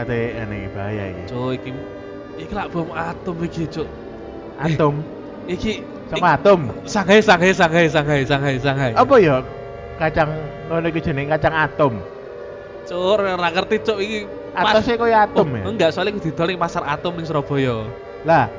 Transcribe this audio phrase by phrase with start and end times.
[0.00, 1.22] Ate ane bahaya iki.
[1.28, 1.70] Cuk iki
[2.40, 3.88] iki lak bom atom iki, Cuk.
[4.56, 4.94] Atom
[5.54, 5.72] Iki
[6.08, 6.60] sama atom.
[6.86, 8.92] Shanghai, Shanghai, Shanghai, Shanghai, Shanghai, Shanghai.
[8.96, 9.44] Apa ya?
[10.00, 10.30] Kacang
[10.70, 11.92] ngono iki jenenge kacang atom.
[12.88, 14.18] Cuk, ora ngerti cuk iki.
[14.50, 15.64] Atau sih koyo atom oh, ya?
[15.68, 17.86] Enggak, soalnya aku didol ning pasar atom ning Surabaya.
[18.26, 18.50] Lah,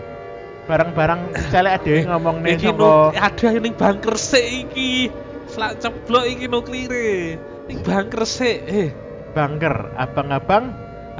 [0.69, 1.21] barang-barang
[1.51, 5.11] celek ade ngomong nih Iki saka nu- ada ning bangker sik iki.
[5.51, 7.35] Selak ceblok iki nuklire.
[7.67, 8.63] Ning bangker sik.
[8.71, 8.89] Eh,
[9.35, 10.71] bangker, abang-abang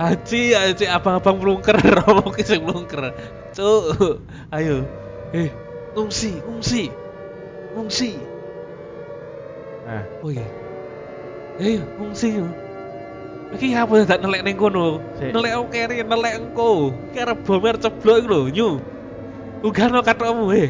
[0.01, 3.13] aji aji abang-abang melungker, romo ki sing melungker.
[3.53, 4.89] Cuk, ayo.
[5.31, 5.53] Eh,
[5.93, 6.83] ngungsi, ngungsi.
[7.71, 8.09] Ngungsi.
[9.85, 10.45] Nah, Oh iya.
[11.61, 12.47] Ayo, ngungsi yo.
[13.51, 15.03] Iki apa dak nelek ning kono?
[15.19, 16.95] Nelek aku keri, nelek engko.
[17.13, 18.69] Arep bomer ceblok iku lho, nyu.
[19.61, 20.69] Ugano katokmu, eh.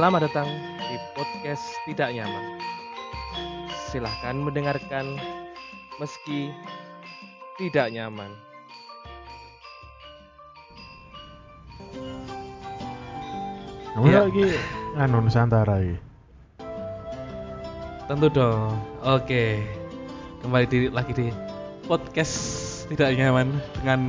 [0.00, 0.48] Selamat datang
[0.80, 2.56] di podcast Tidak Nyaman.
[3.92, 5.20] Silahkan mendengarkan
[6.00, 6.48] meski
[7.60, 8.32] tidak nyaman.
[13.92, 14.20] kamu Iya.
[14.24, 14.44] lagi
[14.96, 15.96] nganu Nusantara iki.
[18.08, 18.80] Tentu dong.
[19.04, 19.68] Oke.
[20.40, 21.28] Kembali di, lagi di
[21.84, 22.40] podcast
[22.88, 24.08] tidak nyaman dengan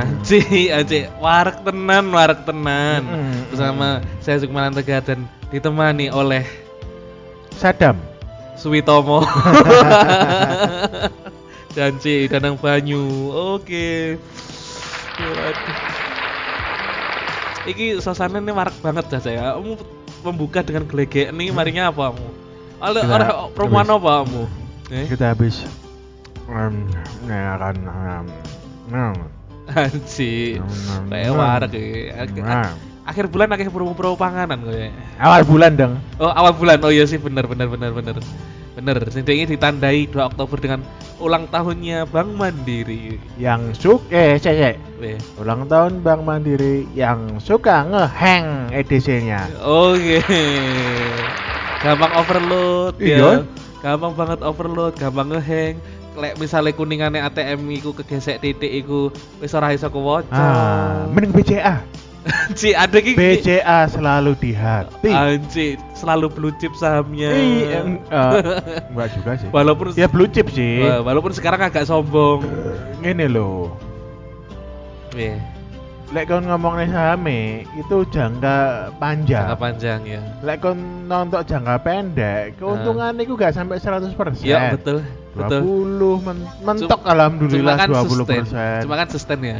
[0.00, 3.02] Anji, Anji, warak tenan, warak tenan.
[3.04, 3.52] Mm-mm.
[3.52, 6.44] Bersama saya Sukmanan Tegar dan ditemani oleh
[7.54, 8.00] Sadam.
[8.56, 9.24] Suwitomo.
[11.76, 13.32] Janji Danang Banyu.
[13.56, 14.16] Oke.
[15.20, 15.78] Waduh.
[17.68, 19.54] Iki suasana ini marak banget dah saya.
[19.56, 19.76] Kamu
[20.24, 22.26] membuka dengan gelegek nih marinya apa kamu?
[22.80, 23.00] Ada
[23.52, 24.00] perumahan habis.
[24.00, 24.42] apa kamu?
[24.90, 25.06] Eh?
[25.12, 25.56] Kita habis
[26.50, 26.74] um,
[27.24, 28.26] nah kan um,
[28.90, 29.14] nah,
[29.74, 30.58] Anji.
[31.08, 31.70] Kayak warak.
[33.00, 34.94] Akhir bulan akhir promo-promo panganan kayaknya.
[35.18, 35.94] awal bulan dong.
[36.22, 38.16] Oh awal bulan, oh iya sih bener bener bener bener
[38.78, 38.96] bener.
[39.02, 40.80] Ini ditandai 2 Oktober dengan
[41.18, 43.18] ulang tahunnya Bank Mandiri.
[43.34, 44.76] Yang suk eh cek cek.
[45.42, 49.48] Ulang tahun Bank Mandiri yang suka ngehang edisinya.
[49.58, 50.22] Oke.
[51.82, 53.16] Gampang overload Iya.
[53.16, 53.32] ya.
[53.80, 55.80] Gampang banget overload, gampang ngehang.
[56.20, 59.08] Lek misalnya kuningannya ATM iku kegesek titik iku
[59.40, 60.28] wis ora iso kewaca.
[60.36, 61.80] Ah, mending BCA.
[62.58, 65.08] Ci ada ki BCA selalu di hati.
[65.08, 67.32] Anji, selalu blue chip sahamnya.
[67.32, 68.32] Iya, eh,
[68.92, 69.48] enggak juga sih.
[69.48, 70.84] Walaupun Ya blue chip sih.
[70.84, 72.44] Walaupun sekarang agak sombong.
[73.00, 73.72] Ngene loh.
[75.16, 75.40] Iya,
[76.10, 77.40] Lek kon ngomong nih sahame
[77.78, 79.46] itu jangka panjang.
[79.46, 80.18] jangka panjang ya.
[80.42, 84.42] Lek kon nonton jangka pendek, keuntungan itu gak sampai 100%.
[84.42, 85.06] Iya, betul.
[85.30, 85.62] Betul.
[86.20, 88.10] 20 men mentok alhamdulillah Cuma kan 20%.
[88.44, 88.80] sustain.
[88.82, 89.58] Cuma kan sustain ya.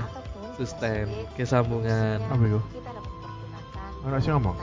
[0.56, 2.18] Sustain, kesambungan.
[2.22, 2.60] Apa itu?
[2.70, 4.56] Kita dapat menggunakan Ono sing ngomong?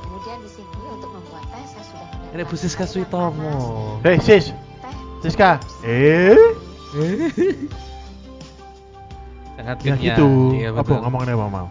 [0.00, 3.54] Kemudian di sini untuk membuat teh saya sudah Ini Bu Siska Suitomo.
[4.00, 5.58] Hei sis, teh, Siska.
[5.82, 6.38] Eh,
[9.56, 10.00] Sangat ya kenyang.
[10.16, 10.28] gitu.
[10.54, 10.98] Iya, Apa betul.
[11.04, 11.68] ngomongnya apa mau?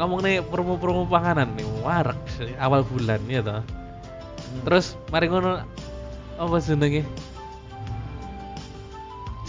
[0.00, 2.16] Ngomong nih promo-promo panganan nih, warak
[2.56, 3.60] awal bulan ya toh.
[4.64, 5.60] Terus mari ngono
[6.34, 7.04] apa jenenge?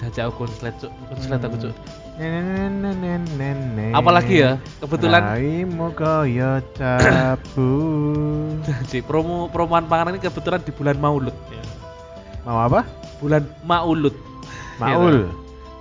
[0.02, 1.74] Jajak konslet cuk, konslet aku cuk.
[2.18, 8.66] Nenek Apalagi ya, kebetulan Raimu kaya cabut.
[8.90, 11.62] Jadi promo promoan panganan ini kebetulan di bulan Maulud ya.
[12.50, 12.82] Mau apa?
[13.22, 14.18] Bulan Maulud.
[14.82, 15.30] Maul.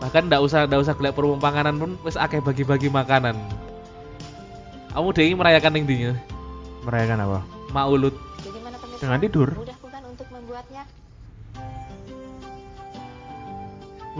[0.04, 3.40] Bahkan ndak usah ndak usah golek promo panganan pun wis akeh bagi-bagi makanan.
[4.92, 6.12] Kamu deh merayakan yang dinya
[6.84, 7.40] Merayakan apa?
[7.72, 8.12] Maulud.
[8.44, 9.00] Jadi mana pemirsa?
[9.00, 9.48] Dengan tidur.
[9.56, 9.79] Mudah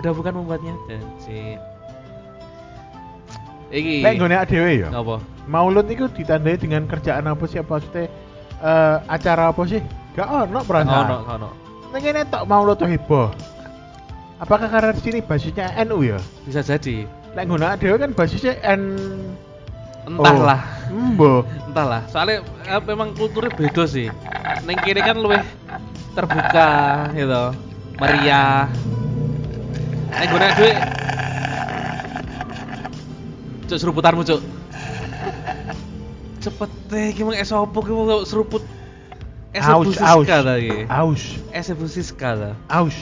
[0.01, 1.61] Udah bukan membuatnya Janji.
[3.71, 4.03] Iki.
[4.03, 4.89] Lek nggone dhewe ya.
[4.91, 5.21] Apa?
[5.47, 7.61] Maulud itu ditandai dengan kerjaan apa sih?
[7.61, 8.09] Apa maksudnya
[8.65, 9.85] eh, acara apa sih?
[10.17, 11.07] Gak ono Ono perasaan.
[11.29, 11.49] ono.
[11.93, 13.29] Neng ini tok Maulud tuh heboh.
[14.41, 16.19] Apakah karena di sini basisnya NU ya?
[16.49, 17.05] Bisa jadi.
[17.37, 18.83] Lek nggone dhewe kan basisnya N
[20.09, 20.65] Entahlah.
[20.91, 21.45] Oh, Mbo.
[21.71, 22.03] Entahlah.
[22.09, 24.09] Soalnya eh, memang kulturnya beda sih.
[24.65, 25.45] Neng kiri kan lebih
[26.17, 26.71] terbuka
[27.13, 27.45] gitu.
[28.01, 28.65] Meriah.
[30.11, 30.77] Neng gue duit.
[33.67, 34.41] Cuk seruputanmu cuk.
[36.41, 38.65] Cepet deh, gimana es opo gimana seruput.
[39.51, 40.23] Es Aus, aus.
[40.25, 40.87] busiska tadi.
[40.89, 41.23] Aus.
[41.51, 42.55] Es busiska lah.
[42.71, 42.97] Aus.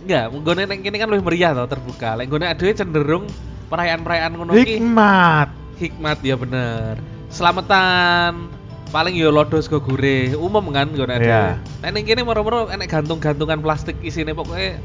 [0.00, 2.16] Enggak, gue neng kini kan lebih meriah tau terbuka.
[2.16, 3.24] Lek gue aduh cenderung
[3.70, 5.48] perayaan-perayaan ngono Hikmat.
[5.78, 7.00] hikmat ya bener
[7.32, 8.52] selamatan
[8.90, 11.44] paling yo lodos go gurih umum kan gue ada Iya.
[11.80, 14.76] nah ini kini moro-moro enek gantung-gantungan plastik isine pokoknya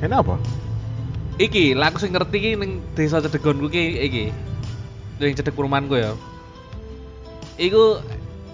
[0.00, 0.40] Ini apa?
[1.40, 4.24] Iki lah aku sing ngerti iki ning desa cedegonku ki iki
[5.20, 6.12] yang cedek perumahanku ya.
[7.56, 8.00] Iku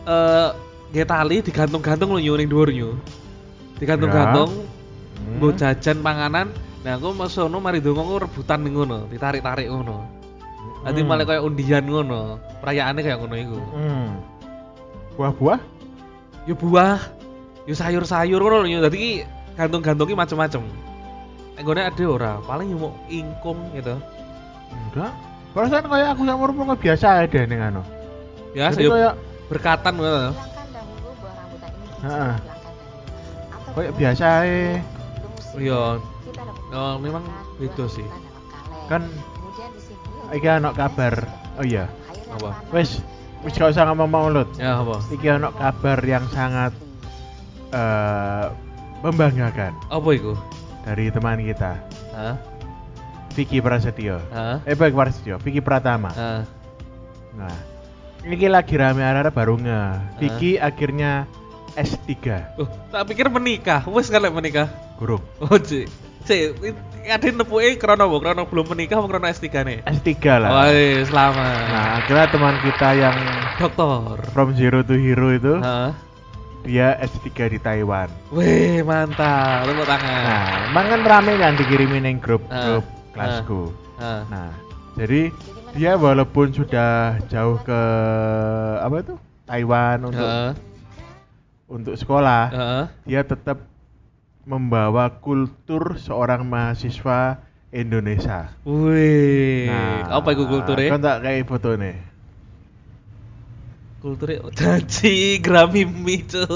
[0.07, 0.49] eh
[0.95, 2.95] nggih tali digantung-gantung lho ning dhuwur yo.
[3.83, 4.67] Digantung-gantung
[5.17, 5.41] Hmm.
[5.41, 6.53] mbok jajan panganan.
[6.85, 10.07] Nah, aku sono mari donga aku rebutan ning ngono, ditarik-tarik ngono.
[10.87, 11.09] Nanti Hmm.
[11.09, 12.39] malah kayak undian ngono.
[12.63, 13.59] Perayaannya kayak ngono iku.
[13.75, 14.09] Hmm.
[15.19, 15.61] Buah-buah?
[16.47, 17.01] Yo buah,
[17.67, 18.79] yo sayur-sayur ngono lho.
[18.87, 19.13] Dadi ki
[19.57, 20.63] gantung-gantungi macem-macem.
[21.57, 23.97] Nek nggone ada ora, paling yo mau ingkung gitu.
[24.69, 25.13] Enggak.
[25.57, 27.81] Perasaan kayak aku sama rumput kok biasa aja ning anu.
[28.53, 29.15] Biasa Jadi yo kayak
[29.49, 30.13] berkatan ngono.
[30.13, 32.05] Hilangkan dahulu buah rambutan ini.
[32.05, 32.35] Heeh.
[33.73, 34.53] Kayak biasa aja.
[34.53, 35.81] sebelum musim Iya.
[36.29, 37.25] kita dapat Oh, memang
[37.57, 38.05] buah sih.
[38.93, 41.15] Kan Kemudian di sini iki ana kabar.
[41.57, 41.89] Oh iya.
[41.89, 42.53] yang Apa?
[42.69, 43.01] Wes,
[43.41, 44.49] wis gak usah ngomong mulut.
[44.61, 45.01] Ya apa?
[45.09, 46.77] Iki ana kabar yang sangat
[47.73, 48.47] eh
[49.01, 50.37] membanggakan Apa iku?
[50.87, 51.83] Dari teman kita,
[52.15, 52.39] Hah?
[53.35, 54.23] Vicky Prasetyo.
[54.31, 54.63] Hah?
[54.63, 56.09] Eh, baik Prasetyo, Vicky Pratama.
[56.09, 56.47] Hah?
[57.35, 57.57] Nah,
[58.23, 59.83] ini lagi rame arah baru nge.
[60.17, 61.27] Vicky akhirnya
[61.77, 62.15] S3
[62.57, 63.85] Oh, tak pikir menikah.
[63.87, 64.71] Wes kan lek menikah.
[64.97, 65.21] guru.
[65.39, 65.91] Oh, Cik.
[66.25, 66.59] Cik,
[67.05, 68.17] ada nepuke krono apa?
[68.19, 69.79] Krono belum menikah apa krono S3 nih?
[69.85, 70.51] S3 Oh, lah.
[70.73, 71.61] iya, selamat.
[71.69, 73.17] Nah, akhirnya teman kita yang
[73.57, 74.17] Dokter.
[74.33, 75.93] from zero to hero itu Hah?
[76.65, 78.09] Dia S3 di Taiwan.
[78.31, 79.67] Wih, mantap.
[79.67, 80.23] Tepuk tangan.
[80.23, 83.61] Nah, emang kan rame kan dikirimin yang grup Ah, grup kelasku.
[83.99, 84.23] Hah?
[84.29, 84.51] Nah,
[84.95, 85.29] jadi
[85.73, 87.81] dia walaupun sudah jauh ke
[88.79, 89.15] apa itu
[89.45, 90.51] Taiwan untuk Heeh.
[91.67, 92.85] untuk sekolah, Heeh.
[93.05, 93.61] dia tetap
[94.47, 98.55] membawa kultur seorang mahasiswa Indonesia.
[98.63, 100.89] Wih, Nah, apa itu kulturnya?
[100.89, 101.99] Kan tak kayak foto nih.
[104.07, 105.83] Kulturnya janji Grammy
[106.31, 106.47] cu.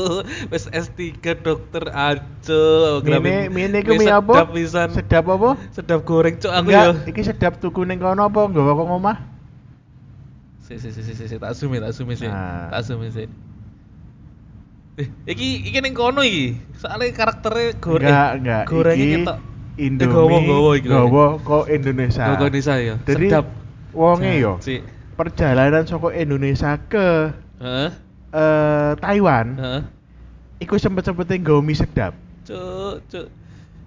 [0.55, 2.63] Wes S3 dokter aja.
[3.03, 4.31] Mine mine ku Wis mie apa?
[4.39, 4.89] Sedap pisan.
[4.95, 5.51] Sedap apa?
[5.75, 6.95] Sedap goreng cuk aku ya.
[7.11, 9.17] Iki sedap tuku ning kono apa nggawa kok omah?
[10.63, 11.35] Si si si si si, si.
[11.43, 12.31] tak asumi tak asumi sih.
[12.31, 12.71] Nah.
[12.71, 13.27] Tak asumi sih.
[15.03, 16.55] Eh, iki iki ning kono iki.
[16.79, 18.07] Soalnya karakternya goreng.
[18.15, 18.65] Enggak, enggak.
[18.71, 19.39] Gorengnya Iki ketok.
[19.81, 20.87] Indomie Eh, gowo gowo iki.
[20.87, 22.31] gowo kok Indonesia.
[22.31, 22.95] Gowo Indonesia ya.
[23.03, 23.47] Jadi Sedap.
[23.91, 25.00] wonge yo Janji.
[25.21, 27.29] Perjalanan saka Indonesia ke
[27.61, 27.91] Heeh.
[28.33, 29.83] eh, Taiwan Heeh.
[30.65, 32.17] iku sempet-sempete nggawa mie sedap.
[32.49, 33.29] Cuk, cuk.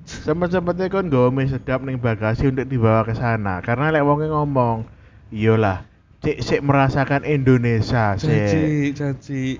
[0.05, 3.65] Sempet-sempete kon mie sedap ning bagasi untuk dibawa ke sana.
[3.65, 4.85] Karena lek wonge ngomong,
[5.33, 5.89] iyalah,
[6.21, 8.93] cek sik merasakan Indonesia sik.
[8.93, 9.57] Janji.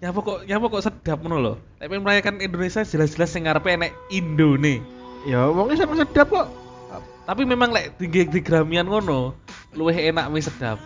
[0.00, 1.54] Nyapa kok nyapa kok sedap ngono lho.
[1.80, 4.80] Nek pengen merayakan Indonesia jelas-jelas sing ngarepe enek Indone.
[5.28, 6.48] Ya wonge seneng sedap kok.
[7.24, 9.32] Tapi memang lek tinggi di Gramian ngono,
[9.74, 10.78] luwih enak mie sedap.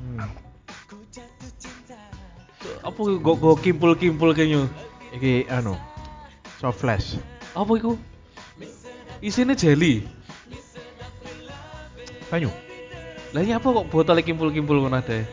[0.00, 0.30] Hmm.
[2.80, 4.70] Apa go go kimpul-kimpul kayaknya.
[5.14, 5.74] Iki anu.
[6.62, 7.18] Soft flash.
[7.52, 7.98] Apa iku?
[9.20, 10.06] Isinya jelly.
[12.30, 12.48] Banyu.
[13.30, 15.26] Lah ini apa kok botolnya kimpul-kimpul ngono ada?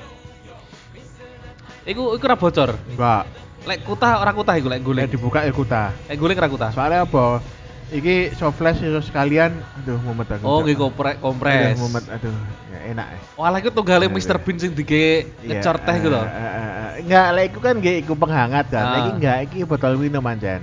[1.88, 2.70] Iku iku ora bocor.
[2.94, 3.24] Enggak.
[3.68, 5.08] Lek kutah ora kutah iku lek Lek guling.
[5.08, 5.84] dibuka ya kuta.
[6.10, 6.70] Lek guling ora kutah.
[6.74, 7.40] Soalnya apa?
[7.88, 10.44] Iki soft flash itu sekalian aduh mumet aku.
[10.44, 11.80] Oh, nggih kompres kompres.
[11.80, 12.36] Aduh, mumet aduh.
[12.68, 13.20] Ya enak ya.
[13.40, 14.36] Walah iku tunggale Mr.
[14.44, 16.20] Bean sing dige Iya, ngecor teh gitu.
[16.20, 16.92] eh, eh, eh, eh.
[17.08, 18.84] Enggak, lek iku kan nggih iku penghangat kan.
[18.84, 18.96] Ah.
[19.00, 20.60] Iki enggak, iki botol minum anjen.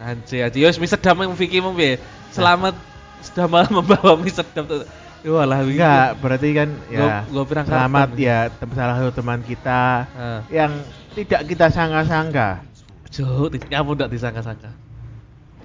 [0.00, 0.72] Anjir, anjir.
[0.88, 2.00] Sedap yang Vicky mau piye?
[2.32, 2.72] Selamat
[3.20, 4.88] sudah malah membawa mie sedap tuh.
[5.28, 5.60] Walah.
[5.60, 8.24] Enggak, berarti kan ya Gua- gua selamat karton.
[8.24, 10.40] ya tem salah satu teman kita Heeh.
[10.56, 10.72] yang
[11.12, 12.64] tidak kita sangka-sangka.
[13.12, 14.72] Di- nyamu ndak disangka-sangka.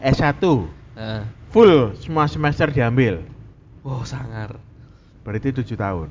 [0.02, 0.42] S1
[0.96, 1.24] Heeh.
[1.52, 3.24] full semua semester diambil.
[3.82, 4.60] Wow, sangar.
[5.26, 6.10] Berarti 7 tahun.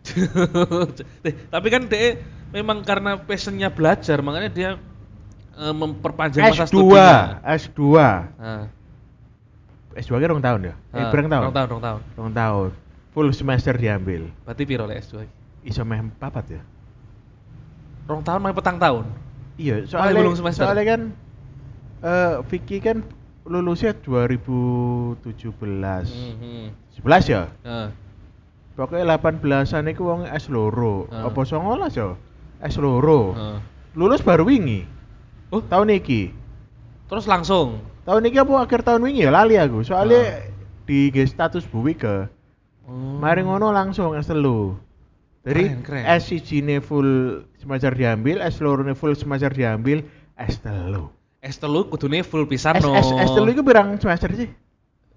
[1.28, 2.16] Eh, tapi kan dia
[2.50, 4.70] memang karena passionnya belajar, makanya dia
[5.60, 7.12] eh, memperpanjang masa S2, studinya.
[7.44, 7.80] S2.
[8.40, 8.64] Heeh.
[10.00, 10.74] S2 kan rong tahun ya?
[10.74, 11.42] Eh, Heeh, berapa tahun?
[11.44, 12.00] Rong tahun, rong tahun.
[12.16, 12.70] Rong tahun.
[13.10, 14.22] Full semester diambil.
[14.46, 15.26] Berarti piro lek S2?
[15.66, 16.62] Iso meh papat ya?
[18.08, 19.04] Rong tahun main petang tahun.
[19.60, 20.24] Iya, soalnya
[20.56, 21.00] soalnya kan
[22.00, 23.04] eh Vicky kan
[23.50, 26.06] lulusnya 2017.
[26.08, 26.70] Mhm.
[27.02, 27.50] 11 ya?
[27.66, 27.88] Heeh.
[28.78, 31.10] Pokoknya 18-an iku wong S loro.
[31.10, 31.26] Heeh.
[31.26, 32.14] Apa 19 ya?
[32.62, 33.34] S loro.
[33.34, 33.58] Heeh.
[33.98, 34.86] Lulus baru wingi.
[35.50, 36.30] Oh, Tahun iki.
[37.10, 37.82] terus langsung.
[38.06, 39.82] Tahun iki apa akhir tahun wingi ya lali aku.
[39.82, 40.46] Soalnya
[40.86, 42.30] di ge status buwi ke.
[42.86, 43.18] Oh.
[43.18, 44.78] Mari ngono langsung S telu.
[45.42, 46.02] Jadi Keren, keren.
[46.06, 50.06] S siji full semester diambil, S loro full semester diambil,
[50.38, 51.10] S telu.
[51.40, 52.92] S telu kudune full pisan no.
[52.92, 54.48] S, S telu itu berang semester sih?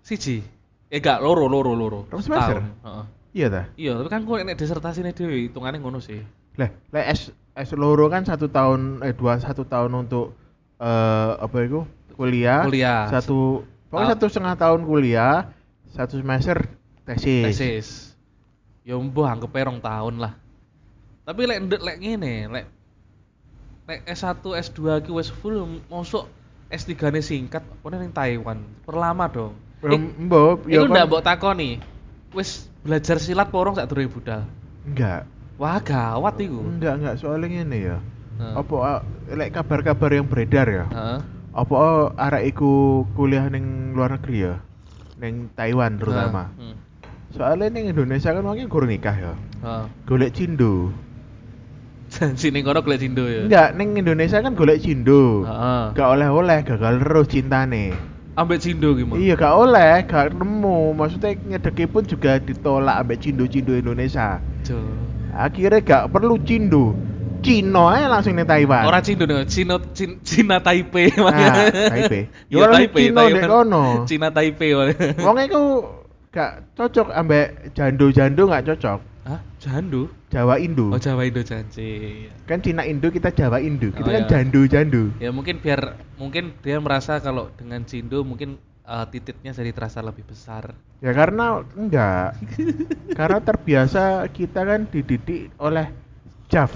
[0.04, 0.44] siji.
[0.92, 2.06] Eh gak loro loro loro.
[2.12, 2.60] Rong semester?
[2.60, 3.06] Heeh.
[3.34, 3.62] Iya ta?
[3.74, 6.22] Iya, tapi kan kok nek disertasine dhewe hitungane ngono sih.
[6.60, 10.38] Lah, lah S S loro kan satu tahun eh dua satu tahun untuk
[10.78, 11.82] eh apa itu
[12.14, 12.62] kuliah.
[12.64, 13.10] Kuliah.
[13.10, 14.12] Satu pokoknya Ah.
[14.14, 15.36] satu setengah tahun kuliah,
[15.92, 16.62] satu semester
[17.10, 17.44] tesis.
[17.52, 17.88] Tesis.
[18.86, 20.38] Ya mbuh anggap rong tahun lah.
[21.24, 22.66] Tapi lek ndek lek ngene, lek
[23.84, 26.32] lek S1, S2 ki wis full mosok
[26.72, 28.64] S3 ne singkat, pone ning Taiwan.
[28.88, 29.54] Perlama dong.
[29.84, 31.70] Ya, mbok, ya Iku ndak kon- mbok takoni.
[32.32, 34.48] Wis belajar silat porong sak durunge budal.
[34.88, 35.28] Enggak.
[35.60, 36.64] Wah, gawat iku.
[36.66, 37.98] Enggak, enggak soalnya ngene ya.
[38.42, 38.54] Heeh.
[38.58, 39.00] Apa ah,
[39.30, 40.86] lek kabar-kabar yang beredar ya?
[40.90, 41.20] Heeh.
[41.54, 44.56] Apa ah, arek iku kuliah ning luar negeri ya?
[45.22, 46.50] Ning Taiwan terutama.
[46.58, 46.80] Hmm.
[47.36, 49.34] Soalnya ning Indonesia kan wongnya guru nikah ya.
[49.62, 49.86] Heeh.
[50.10, 50.90] Golek cindo.
[52.42, 53.46] Sini kono golek cindo ya.
[53.46, 55.44] Enggak, ning Indonesia kan golek cindo.
[55.44, 55.84] Heeh.
[55.96, 57.94] Gak oleh-oleh, gagal terus cintane.
[58.34, 59.22] Ambek cindo gimana?
[59.22, 60.98] Iya, gak oleh, gak nemu.
[60.98, 64.42] Maksudnya ngedeki pun juga ditolak ambek cindo-cindo Indonesia.
[65.34, 66.98] Akhirnya gak perlu cindo.
[67.44, 68.88] Cino aja langsung ning Taiwan.
[68.88, 72.32] Ora cindo nih, Cina Cina, Cina Taipei Nah, Taipei.
[72.48, 73.36] Ya orang Taipei, Cina Taiwan.
[73.36, 73.84] ndek kono.
[74.08, 74.70] Cina Taipei.
[74.72, 75.08] makanya.
[75.20, 75.62] Wong iku
[76.32, 79.00] gak cocok ambek jando-jando gak cocok.
[79.24, 79.40] Hah?
[79.56, 80.12] Jandu?
[80.28, 80.92] Jawa Indo.
[80.92, 82.28] Oh Jawa Indo janji.
[82.44, 83.88] Kan Cina Indo kita Jawa Indo.
[83.90, 84.32] Kita Oh, kan iya.
[84.32, 85.16] jando-jando.
[85.24, 90.28] Ya mungkin biar mungkin dia merasa kalau dengan cindo mungkin eh, titiknya jadi terasa lebih
[90.28, 90.76] besar.
[91.00, 92.36] Ya karena enggak.
[93.20, 95.88] karena terbiasa kita kan dididik oleh
[96.52, 96.76] Jav.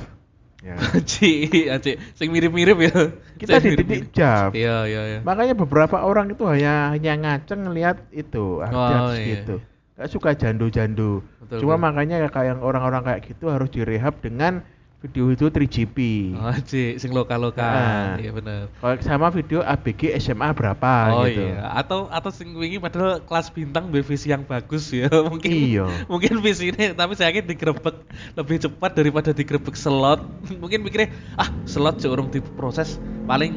[0.63, 0.80] Ya.
[1.10, 2.96] Ci, aci, sing mirip-mirip ya.
[3.36, 4.16] Kita Sing dididik mirip-mirip.
[4.16, 4.50] Jav.
[4.56, 5.20] Iya, iya, iya.
[5.20, 9.44] Makanya beberapa orang itu hanya hanya ngaceng ngelihat itu Oh, iya.
[9.44, 9.60] gitu.
[9.98, 11.25] Gak suka jando-jando.
[11.58, 11.82] Cuma betul.
[11.82, 14.62] makanya kayak yang orang-orang kayak gitu harus direhab dengan
[14.98, 15.98] video itu 3GP.
[16.42, 17.66] Oh, Ci, sing lokal-lokal.
[17.66, 18.18] Ah.
[18.18, 18.70] Iya benar.
[18.82, 21.46] Kalau sama video ABG SMA berapa oh gitu.
[21.46, 25.06] iya, atau atau sing wingi padahal kelas bintang visi yang bagus ya.
[25.32, 25.86] Mungkin Iya.
[26.10, 27.96] mungkin visinya tapi saya yakin digerebek
[28.34, 30.25] lebih cepat daripada digerebek slot.
[30.62, 32.98] mungkin mikirnya ah slot sih urung diproses
[33.30, 33.54] paling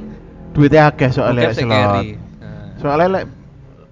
[0.53, 2.05] Duitnya akeh soalnya slot.
[2.41, 3.25] Nah, Soalnya lek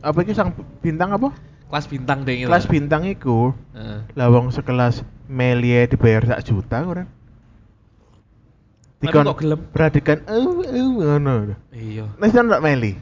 [0.05, 0.53] apa iki sang
[0.85, 1.33] bintang apa?
[1.69, 4.01] Kelas bintang deh Kelas bintang iku Heeh.
[4.17, 7.05] lawang sekelas Melie dibayar sak juta orang.
[8.99, 9.61] Tapi kok gelem?
[9.71, 10.43] perhatikan eh
[10.75, 11.55] eh ngono.
[11.71, 12.09] Iya.
[12.19, 12.99] Nek ndak Meli.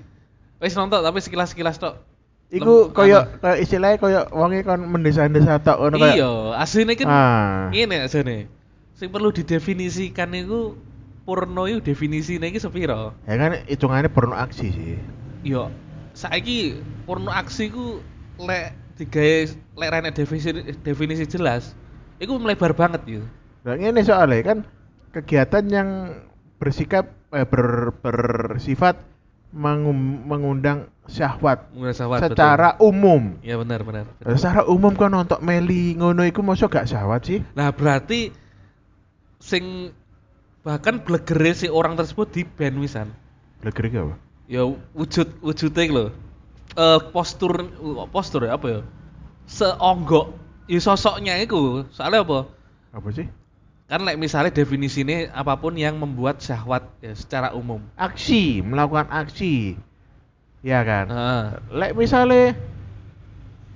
[0.60, 2.02] Wis nonton tapi sekilas-sekilas tok.
[2.52, 3.38] Iku koyo anu.
[3.42, 6.14] koyo istilahnya koyo wonge kon mendesa-desa tok ngono kayak.
[6.18, 6.30] Iya,
[6.60, 7.62] aslinya kan Ah.
[7.72, 8.50] ngene asline.
[8.92, 10.76] Sing perlu didefinisikan iku
[11.26, 13.16] porno iku definisine iki sepiro?
[13.26, 14.98] Ya kan hitungannya porno aksi sih.
[15.42, 15.68] Yo,
[16.12, 17.98] saiki porno aksi ku
[18.36, 19.36] lek digawe
[19.76, 20.50] lek rene definisi
[20.84, 21.72] definisi jelas,
[22.20, 23.22] iku melebar banget yo.
[23.66, 24.58] Nah, ini soalnya kan
[25.12, 25.88] kegiatan yang
[26.56, 29.00] bersikap eh, ber, bersifat
[29.52, 33.40] mengum- mengundang syahwat Mengundang syahwat, secara umum.
[33.40, 34.04] Iya benar benar.
[34.16, 34.36] benar.
[34.36, 37.40] Secara umum kan nonton Meli ngono iku mosok gak syahwat sih?
[37.56, 38.30] Nah, berarti
[39.40, 39.92] sing
[40.66, 43.12] bahkan blegere si orang tersebut di ban wisan.
[43.62, 44.14] Bleger iki apa?
[44.46, 44.62] Ya
[44.94, 46.06] wujud wujudnya lho.
[46.76, 47.72] Eh postur
[48.12, 48.80] postur ya apa ya?
[49.48, 50.36] Seonggok
[50.68, 51.88] ya sosoknya itu.
[51.90, 52.38] Soalnya apa?
[52.92, 53.26] Apa sih?
[53.86, 57.80] Kan like misalnya definisinya apa pun yang membuat syahwat ya secara umum.
[57.96, 59.78] Aksi, melakukan aksi.
[60.66, 61.06] Ya kan?
[61.08, 61.44] Heeh.
[61.70, 62.58] Lek misalnya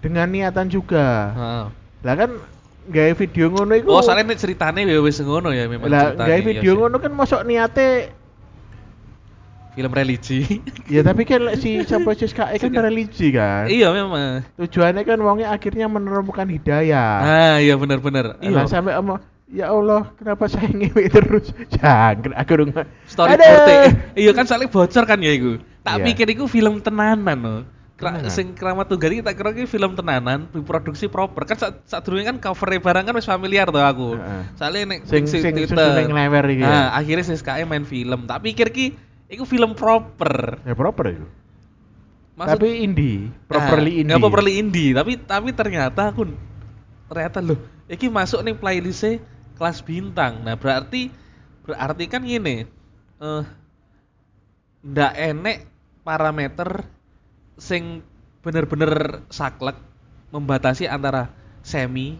[0.02, 1.30] dengan niatan juga.
[1.32, 1.64] Heeh.
[2.02, 2.30] Lah kan
[2.90, 3.96] gawe video ngono iku.
[3.96, 7.46] Oh, soalnya ceritanya ya wis ngono ya memang Lah gawe iya video ngono kan mosok
[7.46, 8.10] niate
[9.70, 10.60] film religi.
[10.94, 13.66] ya tapi kan si siapa si SKE kan religi kan.
[13.66, 14.42] iya memang.
[14.56, 17.12] Tujuannya kan wongnya akhirnya menemukan hidayah.
[17.20, 18.38] Ah, iya benar-benar.
[18.38, 18.66] Iya.
[18.66, 19.18] sampai ama
[19.50, 21.50] ya Allah, kenapa saya ngewe terus?
[21.74, 22.70] Jangkrik aku dong.
[23.06, 25.58] Storyboard Iya kan soalnya bocor kan ya iku.
[25.82, 26.04] Tak Iya.
[26.12, 27.62] pikir iku film tenanan loh.
[28.00, 28.32] Kra Tenanan?
[28.32, 31.44] sing keramat tunggal iki tak kira iki film tenanan, diproduksi proper.
[31.44, 34.16] Kan saat saat dulu kan cover barang kan wis familiar tuh aku.
[34.16, 34.42] Heeh.
[34.56, 35.76] Soalnya nek Sing- ning sing Twitter.
[35.76, 36.70] susunan ngelewer iki ya?
[36.72, 38.24] Nah, akhirnya si SKE main film.
[38.24, 38.72] Tak pikir
[39.30, 40.58] iku film proper.
[40.66, 41.26] Ya proper itu.
[42.34, 44.08] Maksud- Tapi indie, properly Nah, indie.
[44.10, 46.24] nggak properly indie, tapi tapi ternyata aku
[47.06, 49.20] ternyata loh, iki masuk nih playlist
[49.60, 50.40] kelas bintang.
[50.40, 51.12] Nah, berarti
[51.68, 52.64] berarti kan gini.
[53.20, 53.44] Eh
[54.80, 55.68] ndak enek
[56.00, 56.88] parameter
[57.60, 58.00] sing
[58.40, 59.76] bener-bener saklek
[60.32, 61.28] membatasi antara
[61.60, 62.16] semi,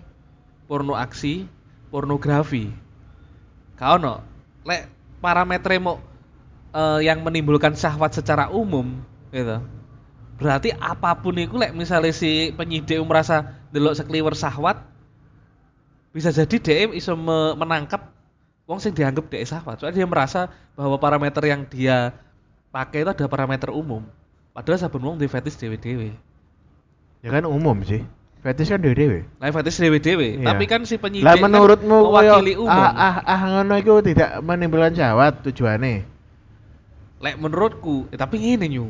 [0.68, 1.48] porno aksi,
[1.88, 2.68] pornografi.
[3.80, 4.20] Kau no,
[4.68, 4.84] lek
[5.24, 5.96] parameter mau
[6.70, 9.00] eh, yang menimbulkan syahwat secara umum,
[9.30, 9.58] gitu.
[10.40, 14.80] Berarti apa pun itu lek misalnya si penyidik merasa delok sekeliwer syahwat
[16.10, 18.08] bisa jadi DM iso me- menangkap
[18.64, 19.78] wong sing dianggap dhek syahwat.
[19.78, 22.16] Soalnya dia merasa bahwa parameter yang dia
[22.72, 24.02] pakai itu ada parameter umum.
[24.50, 26.10] Padahal saben wong di fetish dewe-dewe.
[27.20, 28.02] Ya kan umum sih.
[28.40, 29.28] Fetish kan dewe-dewe.
[29.38, 30.46] Nah, fetish dewe-dewe, Iya.
[30.48, 32.72] tapi kan si penyidik Lah kan menurutmu mewakili koyo umum.
[32.72, 36.08] ah ah ah ngono iku tidak menimbulkan syahwat tujuannya.
[37.20, 38.86] Lek menurutku, eh, tapi ngene nyu.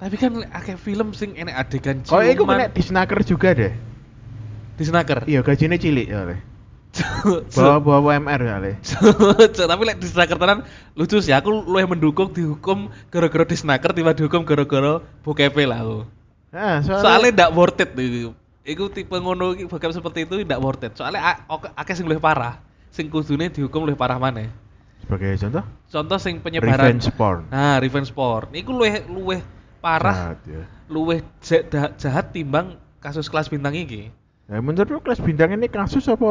[0.00, 2.56] Tapi kan akeh film sing enek adegan Kalau iku ciuman.
[2.56, 3.72] kena di snaker juga deh.
[4.80, 5.28] Disnaker.
[5.28, 6.38] Iya, gajinya cilik soalnya.
[6.90, 8.74] Cuk, Bawa bawa UMR soalnya.
[9.52, 10.64] Cuk, tapi lek disnaker tenan
[10.96, 15.98] lucu sih aku luwih mendukung dihukum gara-gara disnaker tiba dihukum gara-gara bokepe lah aku.
[16.50, 18.32] Nah, soalnya, Soalnya ndak worth it iku.
[18.64, 20.96] Iku tipe ngono bokep seperti itu ndak worth it.
[20.96, 21.44] Soalnya
[21.76, 22.56] akeh sing luwih parah.
[22.88, 24.48] Sing kudune dihukum luwih parah maneh.
[25.00, 27.42] Sebagai contoh Contoh sing penyebaran revenge porn.
[27.50, 28.48] Nah, revenge porn.
[28.52, 29.40] Iku luwih luwih
[29.80, 30.62] parah, Jahat, ya.
[30.86, 34.12] luwih ja- da- jahat timbang kasus kelas bintang iki.
[34.46, 36.30] Nah, menurut lu kelas bintang ini kasus apa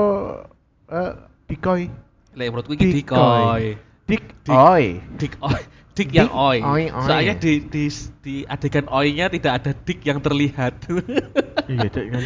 [0.87, 1.11] eh
[1.45, 1.91] decoy?
[2.33, 3.03] Lek menurutku iki Decoy.
[3.03, 3.63] decoy.
[4.09, 4.85] Dik, Dik- oi.
[5.17, 5.61] Dik oi.
[5.91, 6.57] Dik yang Dik, oi.
[6.63, 7.03] oi, oi.
[7.03, 7.83] Soalnya di, di
[8.23, 10.73] di adegan oi-nya tidak ada dik yang terlihat.
[11.69, 12.25] Iya, tidak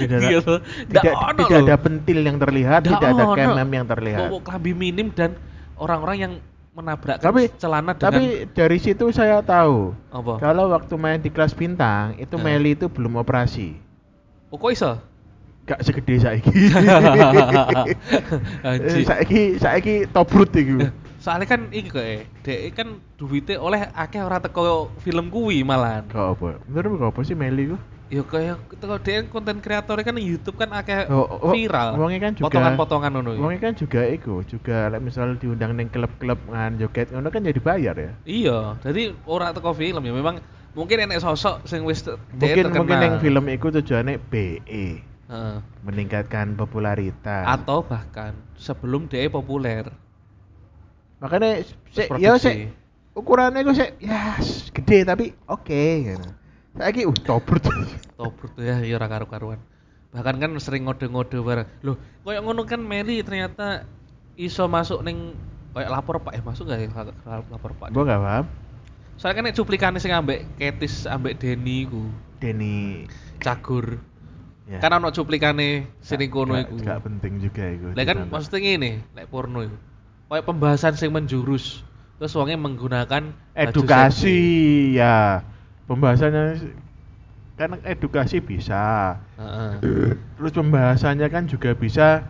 [0.87, 1.67] tidak, ono tidak loh.
[1.67, 4.31] ada pentil yang terlihat, tidak ada kemem yang terlihat.
[4.31, 5.35] Bawa klambi minim dan
[5.75, 6.33] orang-orang yang
[6.73, 10.41] menabrakkan Tapi- celana dengan Tapi dari situ saya tahu apa?
[10.41, 12.43] kalau waktu main di kelas bintang itu Nah.
[12.43, 13.77] Meli itu belum operasi.
[14.49, 14.91] Oh, kok iso?
[15.63, 16.49] Gak segede saiki.
[18.67, 19.05] Anjing.
[19.05, 20.77] saiki saiki tobrut iku.
[21.23, 26.03] Soalnya kan iki kok eh, dek kan duwite oleh akeh ora teko film kuwi malahan.
[26.11, 26.47] Kok apa?
[26.67, 27.77] Menurut kok apa sih Meli ku?
[28.11, 31.95] Ya kayak teko dek konten kreator kan YouTube kan akeh Oh, oh, viral.
[31.95, 33.39] wongnya kan juga- potongan-potongan ngono.
[33.39, 37.61] Wongnya kan juga iku, juga like, misal diundang neng klub-klub ngan joget ngono kan jadi
[37.63, 38.11] bayar ya.
[38.27, 40.43] Iya, jadi ora teko film ya memang
[40.75, 42.75] mungkin enek sosok sing wis Mungkin terkenal.
[42.75, 44.99] mungkin neng film iku tujuannya BE,
[45.31, 45.55] Heeh.
[45.81, 47.47] meningkatkan popularitas.
[47.47, 49.87] atau bahkan sebelum dia populer.
[51.23, 51.63] Makanya
[51.95, 52.55] sik Terus ya sik
[53.15, 54.35] ukurannya gue sik ya
[54.75, 56.27] gede tapi oke gitu.
[56.75, 57.63] Saiki uh tobrut.
[58.19, 59.61] Tobrut tuh ya, ya ora karu-karuan.
[60.11, 61.67] Bahkan kan sering ngode-ngode bareng.
[61.81, 63.87] Loh, koyo ngono kan Meli ternyata
[64.35, 65.33] iso masuk ning
[65.73, 66.89] kayak lapor Pak eh masuk gak ya
[67.25, 67.89] la- lapor Pak?
[67.95, 68.45] Gua gak paham.
[69.17, 72.09] Soalnya kan nek cuplikane sing ambek Ketis ambek Denny ku,
[72.41, 73.05] Denny
[73.39, 74.01] Cagur.
[74.67, 74.81] ya.
[74.81, 76.81] Kan ono cuplikane sini kono iku.
[76.81, 77.93] Gak penting juga iku.
[77.95, 79.77] Lah kan maksudnya ngene, lek porno iku.
[80.33, 81.85] Kayak pembahasan sing menjurus.
[82.17, 84.41] Terus wongnya menggunakan edukasi
[84.97, 85.45] ya.
[85.85, 86.73] Pembahasannya
[87.53, 89.13] kan edukasi bisa.
[89.37, 89.77] Heeh.
[90.41, 92.25] Terus pembahasannya kan juga bisa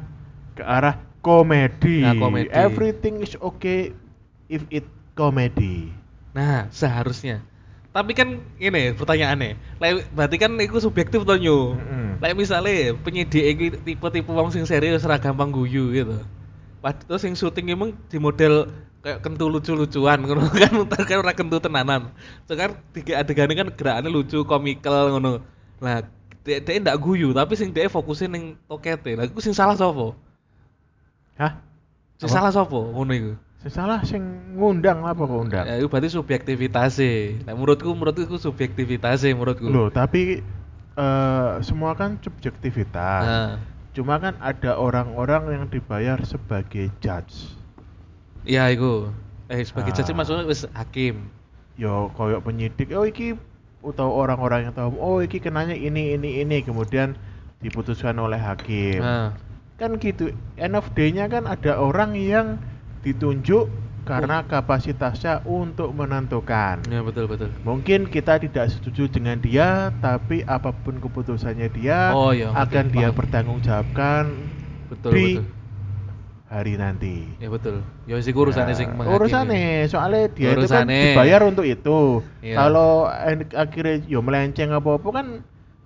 [0.52, 2.04] ke arah komedi.
[2.04, 2.52] Nah, komedi.
[2.52, 3.96] Everything is okay
[4.52, 4.84] if it
[5.16, 5.88] comedy.
[6.36, 7.40] Nah, seharusnya.
[7.96, 11.80] Tapi kan ini pertanyaannya, lek berarti kan itu subjektif to nyu.
[11.80, 12.20] Mm-mm.
[12.20, 16.20] Lek misalnya penyidik iki tipe-tipe wong sing serius ora gampang guyu gitu.
[16.84, 18.68] Padahal terus sing syuting emang di model
[19.00, 22.12] kayak kentu lucu-lucuan ngono kan ntar kan ora kentu tenanan.
[22.44, 25.40] Sekarang tiga adegannya kan gerakannya lucu, komikal ngono.
[25.80, 26.04] Nah,
[26.44, 29.16] dia, dia ndak guyu, tapi sing dia fokusin ning tokete.
[29.16, 30.12] Lah iku sing salah sapa?
[31.40, 31.56] Hah?
[32.20, 33.34] Sing salah sapa ngono iku?
[33.72, 34.20] Salah sing
[34.60, 35.64] ngundang apa kok undang?
[35.64, 37.00] Ya itu berarti subjektivitas
[37.48, 39.72] Nah, menurutku menurutku itu subjektivitas menurutku.
[39.72, 40.44] Loh, tapi
[41.00, 43.24] eh, semua kan subjektivitas.
[43.24, 43.56] Nah,
[43.94, 47.54] Cuma kan ada orang-orang yang dibayar sebagai judge.
[48.44, 49.08] iya itu.
[49.48, 49.96] Eh sebagai Ah.
[50.02, 51.30] judge maksudnya wis hakim.
[51.78, 53.34] Yo koyok penyidik, oh iki
[53.84, 57.18] atau orang-orang yang tahu, oh iki kenanya ini ini ini kemudian
[57.60, 59.02] diputuskan oleh hakim.
[59.02, 59.34] Nah,
[59.74, 60.30] Kan gitu.
[60.56, 62.62] End of day-nya kan ada orang yang
[63.02, 63.68] ditunjuk
[64.04, 66.84] karena kapasitasnya untuk menentukan.
[66.92, 67.50] ya betul betul.
[67.64, 72.96] Mungkin kita tidak setuju dengan dia, tapi apa pun keputusannya dia Oh, iya, akan ngerti,
[73.00, 73.18] dia paham.
[73.20, 74.24] pertanggungjawabkan
[74.92, 75.46] Betul di betul.
[76.52, 77.16] hari nanti.
[77.40, 77.80] Ya betul.
[78.06, 82.20] Ya sih urusannya Ya, sing urusannya, soalnya dia itu kan dibayar untuk itu.
[82.44, 82.56] Iya.
[82.60, 85.28] Kalau en- akhirnya yo melenceng apa-apa kan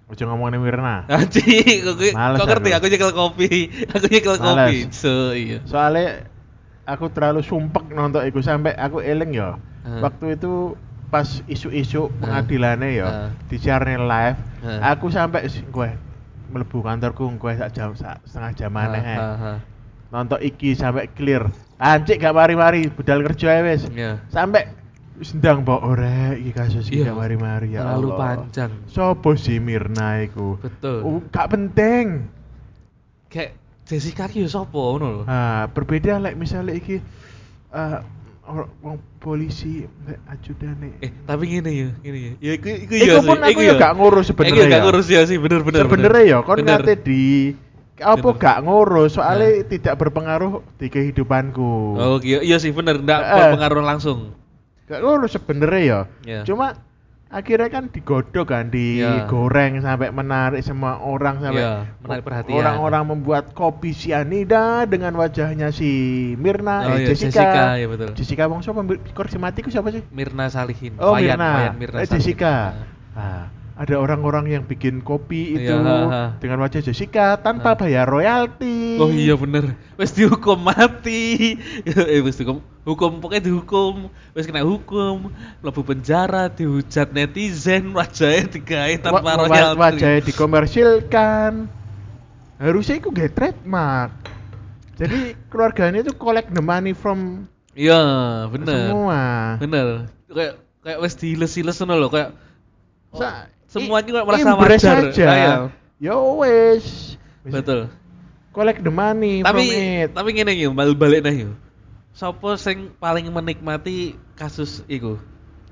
[0.08, 1.04] Ojo ngomongin Mirna.
[1.04, 2.76] Anjing, kok kok ngerti aku.
[2.80, 3.50] aku nyekel kopi.
[3.92, 4.76] Aku nyekel kopi.
[4.88, 5.60] So iya.
[5.68, 6.24] Soalnya
[6.88, 9.60] aku terlalu sumpek nonton itu sampai aku eling ya.
[9.84, 10.00] Hmm.
[10.00, 10.72] Waktu itu
[11.12, 12.24] pas isu-isu Hmm.
[12.24, 13.28] pengadilannya ya Hmm.
[13.48, 14.80] disiarne live, Hmm.
[14.80, 15.88] aku sampai gue
[16.48, 19.52] melebu kantorku gue sak jam sak setengah jam ha, ha.
[20.08, 21.52] Nonton iki sampai clear.
[21.76, 23.84] Anjik gak mari-mari budal kerja ae wis.
[23.92, 24.24] Iya.
[24.32, 24.72] Sampai
[25.18, 27.10] wis ndang mbok ore iki kasus iki Iya.
[27.10, 28.18] gak mari-mari ya Terlalu Allah.
[28.38, 28.70] panjang.
[28.86, 30.56] Sopo sih Mirna iku?
[30.56, 30.98] Betul.
[31.02, 32.30] Uh, gak penting.
[33.26, 35.22] Kayak Jessica ki sapa ngono lho.
[35.24, 37.00] Nah, berbeda lek misalnya iki
[37.68, 37.98] eh
[38.44, 41.00] or- wong polisi lek ajudane.
[41.00, 42.32] Eh, tapi ngene ya, ngene ya.
[42.38, 43.26] Ya iku iku Iku ya sih.
[43.26, 45.82] pun aku ya gak ngurus sebenarnya Iku gak ngurus ya sih, bener bener.
[45.84, 47.52] Sebenarnya ya kon ngate di
[47.98, 49.66] apa gak ngurus soalnya Nah.
[49.66, 51.72] tidak berpengaruh di kehidupanku.
[51.96, 53.34] Oh iya, iya sih bener, ndak Eh.
[53.34, 54.18] berpengaruh langsung.
[54.88, 56.00] Gak ngurus sebenarnya ya.
[56.24, 56.40] Iya.
[56.42, 56.72] Cuma
[57.28, 59.28] akhirnya kan digodok kan Iya.
[59.28, 62.56] digoreng sampai menarik semua orang sampai Iya, menarik perhatian.
[62.56, 65.92] orang-orang membuat kopi sianida dengan wajahnya si
[66.34, 68.08] Mirna Oh eh, iya, Jessica Jessica, iya betul.
[68.16, 68.80] Jessica wong sapa
[69.12, 70.96] koreksi mati ku siapa sih Mirna Salihin.
[70.96, 72.16] oh Wayan, Mirna Wayan Mirna eh, Salihin.
[72.16, 72.54] Jessica
[73.12, 73.44] Nah.
[73.78, 76.22] Ada orang-orang yang bikin kopi itu Iya, ha, ha.
[76.42, 77.78] dengan wajah Jessica tanpa Ha.
[77.78, 78.98] bayar royalti.
[78.98, 81.54] Oh iya bener, wes dihukum mati,
[81.86, 85.30] eh wes dihukum, hukum pokoknya dihukum, wes kena hukum,
[85.62, 89.78] lebu penjara, dihujat netizen, wajahnya digawe tanpa Wa- royalti.
[89.78, 91.70] wajahnya dikomersilkan.
[92.58, 94.10] Harusnya itu gak trademark.
[94.98, 97.46] Jadi keluarganya itu collect the money from
[97.78, 98.02] Iya
[98.50, 99.22] bener, semua.
[99.62, 99.86] Bener,
[100.26, 102.34] kayak kayak wes diiles-iles ngono loh, kayak
[103.14, 104.96] oh, Sa- semuanya kok merasa impress wajar.
[105.06, 105.54] aja Ah, iya.
[106.00, 107.92] ya wes Betul.
[108.50, 111.52] collect the money Tapi from it tapi ngene yo, balik nah yo.
[112.10, 115.20] Sopo sing paling menikmati kasus iku?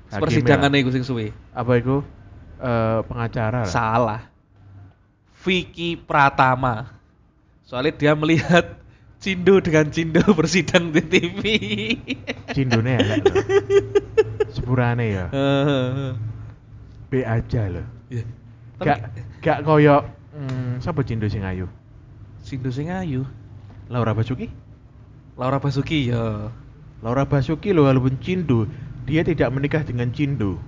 [0.07, 0.79] Hakim Persidangan ya?
[0.79, 1.35] iku sing suwe.
[1.51, 1.99] apa itu
[2.57, 3.69] Eh, pengacara lah.
[3.69, 4.21] Salah.
[5.37, 6.89] Vicky Pratama.
[7.61, 8.81] Soalnya dia melihat
[9.17, 11.41] Cindo dengan Cindo bersidang di TV.
[12.49, 13.35] cindone elek loh
[14.55, 16.11] sepurane ya Heeh.
[17.07, 18.23] B aja loh Ya.
[18.79, 21.67] gak Tapi gak koyo hmm, siapa cindo sing ayu
[22.47, 23.27] Cindo sing ayu.
[23.91, 24.47] Laura Basuki
[25.35, 26.51] Laura Basuki ya.
[27.03, 28.67] Laura Basuki loh walaupun cindo
[29.07, 30.59] dia tidak menikah dengan cindo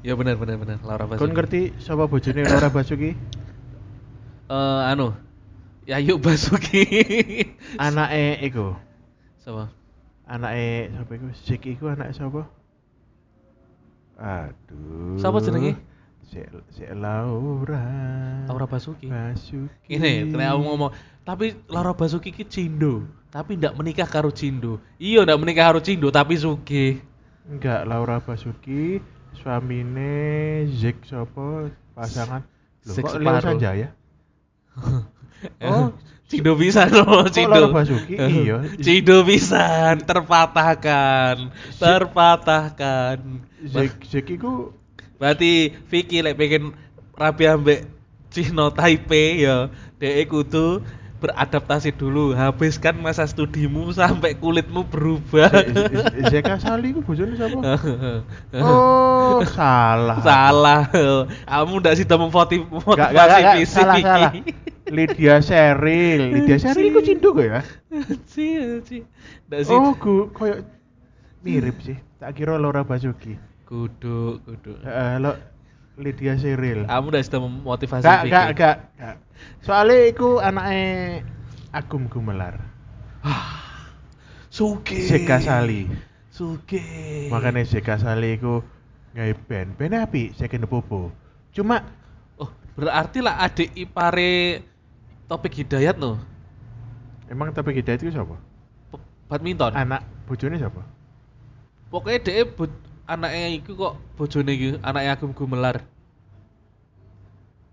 [0.00, 1.20] Ya benar benar benar Laura Basuki.
[1.20, 3.10] Kon ngerti siapa bojone Laura Basuki?
[4.50, 5.12] Eh anu.
[5.86, 6.82] Yayu Basuki.
[7.76, 8.74] Anake iku.
[9.44, 9.68] Siapa?
[10.24, 11.26] Anake sapa iku?
[11.36, 12.48] Zik iku anake sapa?
[14.20, 15.16] Aduh.
[15.16, 15.80] Siapa jenenge?
[16.28, 16.38] Si,
[16.76, 17.82] si Laura.
[18.46, 19.08] Laura Basuki.
[19.08, 19.88] Basuki.
[19.88, 20.92] Ini, kena aku ngomong,
[21.24, 24.78] tapi Laura Basuki ki Cindo, tapi ndak menikah karo Cindo.
[25.00, 27.00] Iya, ndak menikah karo Cindo, tapi sugih.
[27.48, 29.00] Enggak, Laura Basuki
[29.40, 32.44] suamine Zik sapa pasangan
[32.86, 33.40] Loh, kok Leo.
[33.40, 33.88] Sanjaya?
[35.64, 35.96] Oh,
[36.30, 36.86] Cindo bisa
[37.34, 37.50] Cindo.
[37.50, 38.14] Laura Basuki?
[38.14, 38.62] Iya.
[38.78, 43.18] Cindo bisa terpatahkan, terpatahkan.
[44.06, 44.70] Zik iku
[45.20, 46.72] Berarti Vicky lek pengen
[47.12, 47.84] rapi ambek
[48.32, 49.68] Cino Taipei ya,
[50.00, 50.80] dhek kudu
[51.20, 52.32] beradaptasi dulu.
[52.32, 55.52] Habiskan masa studimu sampai kulitmu berubah.
[56.32, 57.60] Zeka Sali iku bojone sapa?
[58.64, 60.24] Oh, salah.
[60.24, 60.88] Salah.
[61.44, 62.64] Kamu ndak sih memvoti
[62.96, 64.32] Gak, gak, gak, salah.
[64.90, 66.22] Lydia Sheryl.
[66.34, 67.60] Lydia Sheryl iku cindu kok ya?
[67.90, 69.74] Ndak sih.
[69.74, 70.66] Oh, ku koyo
[71.46, 71.96] mirip sih.
[72.18, 73.38] Tak kira Laura Basuki.
[73.64, 74.82] Kudu, kudu.
[74.82, 75.38] Heeh, lo
[75.96, 76.84] Lydia Sheryl.
[76.90, 79.16] Kamu ndak sih memotivasi Gak, gak, gak, gak.
[79.62, 81.22] Soalnya iku anaknya
[81.70, 82.58] Agum Gumelar.
[84.50, 85.06] Suge.
[85.06, 85.86] Zeka Sali.
[86.34, 86.82] Suge.
[87.30, 88.58] Makanya Zeka Sali iku
[89.14, 89.78] gawe band.
[89.78, 91.14] Band api, Second Popo.
[91.54, 91.82] Cuma
[92.40, 94.64] Oh, berarti lah adik ipare
[95.30, 96.18] Topik Hidayat no.
[97.30, 98.34] emang tapi kita itu siapa?
[99.30, 99.70] Badminton.
[99.70, 100.82] Anak bojone siapa?
[101.86, 102.74] Pokoknya dia but
[103.06, 105.86] anaknya iku kok bojone iki, anaknya Agum Gumelar.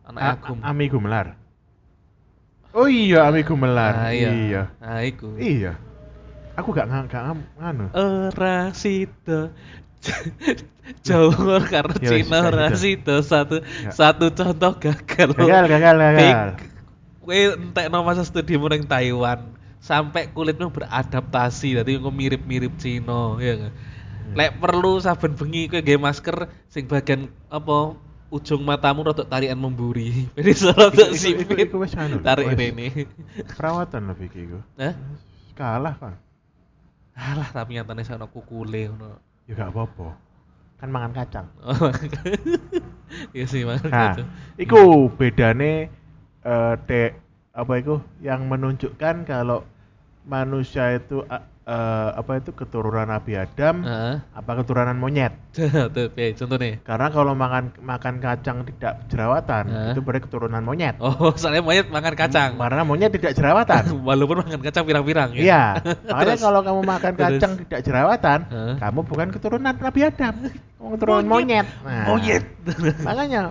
[0.06, 0.58] Anaknya A- Agum.
[0.62, 1.34] Ami Gumelar.
[2.78, 3.93] Oh iya, Ami Gumelar.
[3.98, 4.30] Nah, iya.
[4.30, 4.63] iya.
[4.78, 5.34] Nah, iku.
[5.34, 5.82] Iya.
[6.54, 7.24] Aku gak ngang gak
[7.58, 7.86] nganu.
[7.93, 9.50] Ora sida
[11.06, 12.78] Jawa karena Ya wis, Cina ora gitu.
[13.02, 13.93] sida satu Gak.
[13.98, 15.30] satu contoh gagal.
[15.34, 16.50] Gagal, gagal, gagal.
[17.28, 23.72] Kowe entekno masa studimu ning Taiwan sampai kulitmu beradaptasi dadi engko mirip-mirip Cina ya kan.
[24.32, 26.38] Lek perlu saben bengi kowe gawe masker
[26.68, 30.24] sing bagian apa ujung matamu rada tarikan memburi.
[30.40, 31.48] Jadi rada sipit.
[31.68, 33.08] iku- wis anu Tarik rene.
[33.56, 34.63] Perawatan lebih kayak gue.
[34.80, 34.94] Hah?
[35.52, 36.16] Kalah kan.
[37.12, 39.20] Alah tapi nyatane sana kukule ngono.
[39.48, 40.16] Ya gak apa-apa.
[40.78, 41.48] Kan mangan kacang.
[41.60, 41.92] Oh,
[43.36, 44.24] Iya sih Nah, makanya.
[44.56, 45.90] iku bedane
[46.43, 47.02] eh te
[47.58, 49.65] apa iku yang menunjukkan kalau
[50.28, 51.23] manusia itu
[51.67, 54.15] eh, apa itu keturunan Nabi Adam Heeh.
[54.36, 55.34] apa keturunan monyet.
[55.95, 56.80] Tuh, piye contohnya?
[56.86, 59.91] Karena kalau makan makan kacang tidak jerawatan Hah?
[59.91, 60.95] itu berarti keturunan monyet.
[61.02, 62.56] Oh, soalnya monyet makan kacang.
[62.56, 63.84] Karena monyet tidak jerawatan.
[64.08, 65.41] Walaupun makan kacang pirang-pirang ya.
[65.43, 65.63] Iya,
[66.08, 67.26] makanya kalau kamu makan Terus?
[67.36, 68.76] kacang tidak jerawatan, Hah?
[68.78, 70.34] kamu bukan keturunan Nabi Adam,
[70.78, 71.67] kamu keturunan monyet.
[71.84, 72.43] Nah, Monyet.
[73.04, 73.41] makanya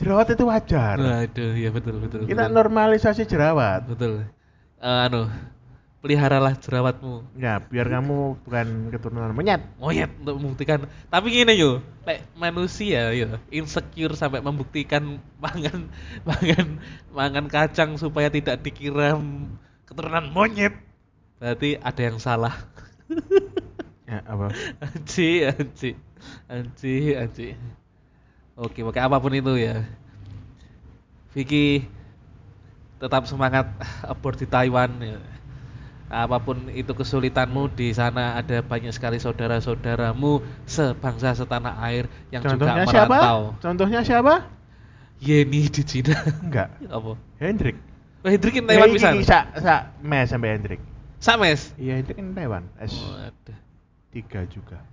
[0.00, 0.96] jerawat itu wajar.
[0.96, 2.24] Waduh, iya betul betul.
[2.24, 2.56] Kita betul.
[2.56, 3.84] normalisasi jerawat.
[3.84, 4.24] Betul.
[4.80, 5.28] Eh, anu,
[6.00, 7.36] peliharalah jerawatmu.
[7.36, 9.60] Ya, biar kamu bukan keturunan monyet.
[9.76, 10.88] Monyet untuk membuktikan.
[11.12, 15.92] Tapi gini yo, lek manusia yo insecure sampai membuktikan mangan
[16.28, 16.80] mangan
[17.12, 19.20] mangan kacang supaya tidak dikira
[19.84, 20.72] keturunan monyet.
[21.36, 22.56] Berarti ada yang salah.
[24.04, 24.52] Ya, apa?
[24.84, 25.96] Anji, anji.
[26.50, 27.48] Anji, anji.
[28.60, 29.88] Oke, pakai apa pun itu ya.
[31.32, 31.88] Vicky
[33.00, 33.72] tetap semangat
[34.04, 35.16] abort di Taiwan ya.
[36.12, 42.84] Apa pun itu kesulitanmu di sana ada banyak sekali saudara-saudaramu sebangsa setanah air yang Contohnya
[42.84, 43.16] juga siapa?
[43.16, 43.40] merantau.
[43.64, 44.34] Contohnya siapa?
[45.24, 46.20] Yeni di Cina.
[46.44, 46.68] Enggak.
[47.00, 47.16] Apa?
[47.40, 47.80] Hendrik.
[48.20, 49.16] Oh, Hendrik in Taiwan bisa.
[49.16, 50.80] iki Sak sak mes sampai Hendrik.
[51.16, 51.72] Sames.
[51.80, 52.64] Iya, Hendrik kan Taiwan.
[52.76, 53.56] Waduh.
[54.10, 54.84] S3 juga.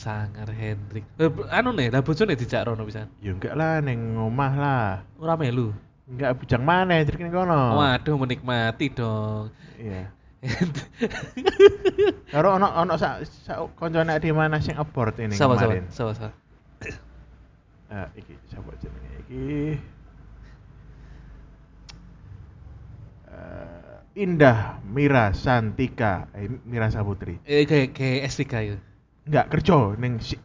[0.00, 1.04] Sangar Hendrik.
[1.20, 3.12] Eh, anu nih, lah bojone dijak rono pisan.
[3.20, 4.88] Ya enggak lah neng omah lah.
[5.20, 5.76] Ora melu.
[6.08, 7.76] Enggak bujang mana Hendrik ning kono.
[7.76, 9.52] Waduh, menikmati dong.
[9.76, 10.08] Iya.
[12.32, 15.84] Karo ono ono sak sak koncone di mana sing abort ini sawa, kemarin.
[15.92, 16.32] sawa, sawa.
[17.92, 19.76] Eh, iki sapa jenenge iki?
[23.28, 27.36] Eh, Indah Mira Santika, eh, Mira Saputri.
[27.44, 28.76] Eh, kayak kayak S3 ya.
[29.30, 30.42] Enggak kerja ning si-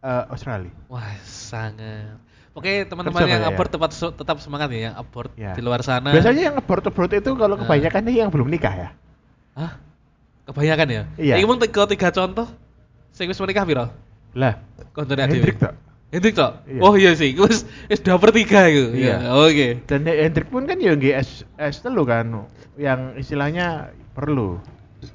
[0.00, 0.70] eh, Australia.
[0.86, 2.14] Wah, sangat.
[2.54, 3.50] Oke, teman-teman yang kayak ya?
[3.50, 5.58] abort tetap tetap semangat ya, yang abort Ya.
[5.58, 6.14] di luar sana.
[6.14, 7.66] Biasanya yang abort-abort itu kalau Nah.
[7.66, 8.88] kebanyakan nih yang belum nikah ya.
[9.58, 9.82] Hah?
[10.46, 11.02] Kebanyakan ya?
[11.18, 11.34] Iya.
[11.42, 12.46] Mung tiga, tiga contoh.
[13.10, 13.90] Sing wis menikah piro?
[14.38, 14.62] Lah,
[14.94, 15.62] Kontone Hendrik dhewe.
[15.66, 15.74] tok.
[16.10, 16.52] Hendrik tok?
[16.66, 16.80] Iya.
[16.82, 18.94] Oh iya sih, wis wis dua per tiga itu.
[18.94, 19.18] Iya.
[19.18, 19.82] Ya, Oke.
[19.90, 22.46] Dan Hendrik pun kan ya nggih S S telu kan
[22.78, 24.62] yang istilahnya perlu.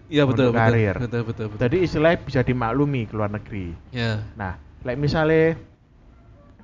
[0.07, 0.95] Iya betul, betul, karir.
[0.97, 1.61] betul, betul, betul.
[1.61, 3.73] Jadi istilahnya bisa dimaklumi ke luar negeri.
[3.89, 5.55] Ya, Nah, like misalnya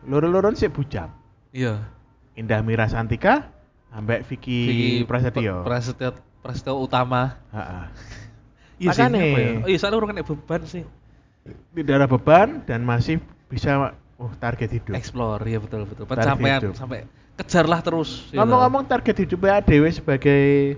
[0.05, 1.09] loro-loron sih bujang.
[1.51, 1.81] iya.
[2.35, 3.47] Indah Mira Santika
[3.89, 5.63] ambek Vicky, Prasetyo.
[5.63, 6.09] P- Prasetyo
[6.43, 7.39] Prasetyo utama.
[7.51, 7.85] Heeh.
[8.75, 9.63] Iya sih, ya?
[9.63, 10.83] Oh iya, soalnya orang kena beban sih.
[11.71, 14.99] Tidak ada beban dan masih bisa oh target hidup.
[14.99, 16.03] Explore, iya betul betul.
[16.03, 16.75] Pencapaian hidup.
[16.75, 17.07] sampai
[17.39, 18.27] kejarlah terus.
[18.27, 18.35] gitu.
[18.35, 20.75] Ngomong-ngomong target hidupnya Dewi sebagai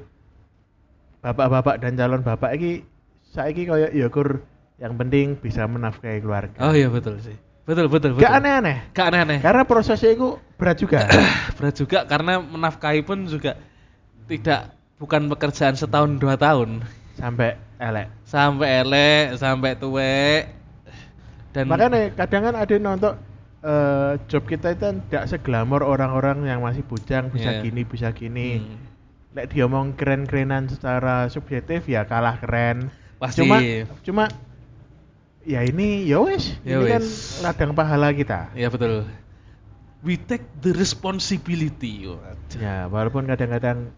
[1.21, 2.86] bapak-bapak dan calon bapak iki
[3.27, 4.41] saiki koyo ya kur
[4.77, 6.58] yang penting bisa menafkahi keluarga.
[6.62, 7.34] Oh iya betul sih.
[7.67, 8.23] Betul betul betul.
[8.23, 8.77] Gak aneh-aneh.
[8.95, 9.39] Gak aneh-aneh.
[9.43, 11.03] Karena prosesnya itu berat juga.
[11.58, 13.58] Berat juga karena menafkahi pun juga
[14.30, 16.86] tidak bukan pekerjaan setahun dua tahun.
[17.17, 18.08] Sampai elek.
[18.23, 20.53] Sampai elek, sampai tuwek.
[21.51, 23.13] Dan Makanya kadang kan ada yang nonton
[23.65, 27.65] eh, job kita itu kan tidak seglamor orang-orang yang masih bujang bisa Iya.
[27.65, 28.62] gini bisa gini.
[28.62, 28.77] Hmm.
[29.36, 32.92] Lek dia ngomong keren-kerenan secara subjektif ya kalah keren.
[33.20, 33.44] Pasti.
[33.44, 33.58] Cuma
[34.06, 34.24] cuma
[35.48, 37.04] ya ini ya wes, Ya ini kan
[37.42, 38.52] ladang pahala kita.
[38.54, 39.08] Ya betul.
[40.06, 42.06] We take the responsibility.
[42.06, 42.60] Waduh.
[42.62, 43.92] Ya, walaupun kadang-kadang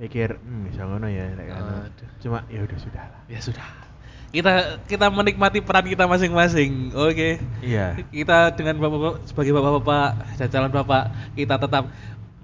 [0.00, 1.28] mikir, hmm, bisa ngono ya.
[1.36, 1.90] Aduh.
[2.24, 3.22] Cuma ya udah sudah lah.
[3.28, 3.90] Ya sudah.
[4.30, 6.94] Kita kita menikmati peran kita masing-masing.
[6.94, 7.42] Oke.
[7.60, 7.98] Iya.
[8.08, 11.90] Kita dengan bapak-bapak sebagai bapak-bapak dan calon bapak kita tetap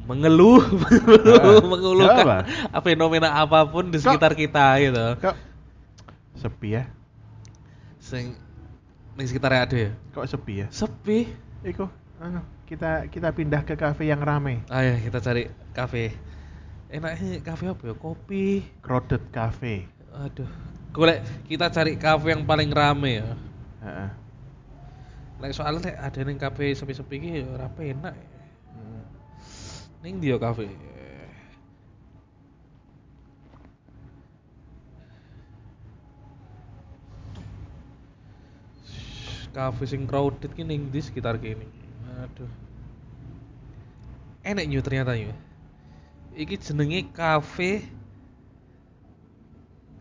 [0.07, 2.39] mengeluh, mengeluh, Ah, mengeluhkan apa?
[2.71, 5.07] apa fenomena apa pun di Kok- sekitar kita gitu.
[5.21, 5.37] Kok
[6.37, 6.85] sepi ya?
[7.99, 8.39] Sing
[9.13, 9.91] di sekitarnya ada ya.
[10.13, 10.67] Kok sepi ya?
[10.71, 11.27] Sepi.
[11.61, 14.63] Iku, anu, kita kita pindah ke kafe yang rame.
[14.69, 16.15] Ayo kita cari kafe.
[16.87, 17.95] Enaknya kafe apa ya?
[17.95, 18.63] Kopi.
[18.79, 19.91] Crowded Cafe.
[20.15, 20.47] Aduh.
[20.95, 23.27] Golek kita cari kafe yang paling rame ya.
[23.83, 24.11] Heeh.
[25.37, 28.15] Lek soalnya ada ning kafe sepi-sepi iki ya ora penak.
[30.07, 30.71] Ning dia kafe.
[39.51, 41.67] Kafe sing crowded ki ning di sekitar kene.
[42.23, 42.47] Aduh.
[44.47, 45.35] Enak nyu ternyata nyu.
[46.39, 47.83] Iki jenenge kafe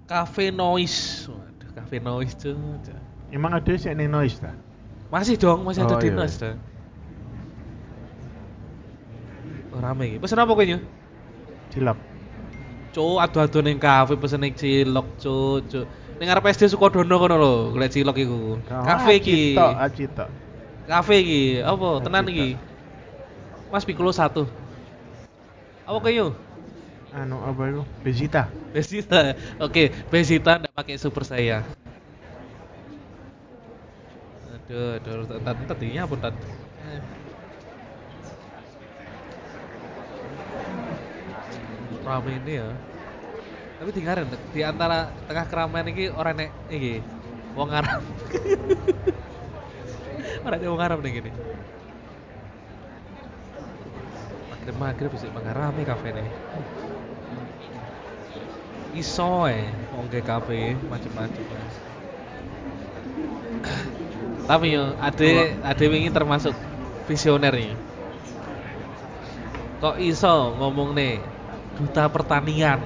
[0.06, 1.26] Cafe Noise.
[1.34, 2.54] Waduh, Cafe Noise tuh.
[3.34, 4.54] Emang ada sih noise ta?
[5.10, 6.18] Masih dong, masih ada Oh, di iya.
[6.22, 6.58] Noise dong.
[9.75, 10.17] Oh, rame iki.
[10.17, 10.82] Pesen apa kowe nyu?
[11.69, 11.98] Cilok.
[12.95, 15.86] Cuk, adu-adu ning kafe pesen cilok, cuk, cuk.
[16.17, 18.58] Ning arep SD Sukodono kono lho, golek cilok iku.
[18.65, 19.54] Kafe iki.
[19.54, 20.30] Tok, aci tok.
[20.89, 21.41] Kafe iki.
[21.62, 22.02] Apa?
[22.02, 22.58] Tenan iki.
[23.69, 24.48] Mas Piccolo 1.
[25.86, 26.34] Apa kowe nyu?
[27.15, 27.84] Anu apa itu?
[28.04, 28.52] Besita.
[28.76, 29.39] Besita.
[29.62, 31.63] Oke, Besita ndak pakai super saya.
[34.52, 36.41] Aduh, aduh, tadi tadinya apa tadi?
[42.06, 42.70] Rame ini ya.
[43.82, 47.02] Tapi dengarin di antara tengah keramaian ini orang nek iki
[47.58, 48.02] wong Arab.
[50.46, 51.32] orang wong Arab nih gini.
[54.54, 56.30] Maghrib maghrib bisa mengarami kafe nih
[58.96, 61.44] iso eh wong ke kafe macem-macem
[64.50, 66.56] tapi yo ade ade wingi termasuk
[67.04, 67.76] visioner nih
[69.84, 71.20] kok iso ngomong nih
[71.75, 72.79] duta pertanian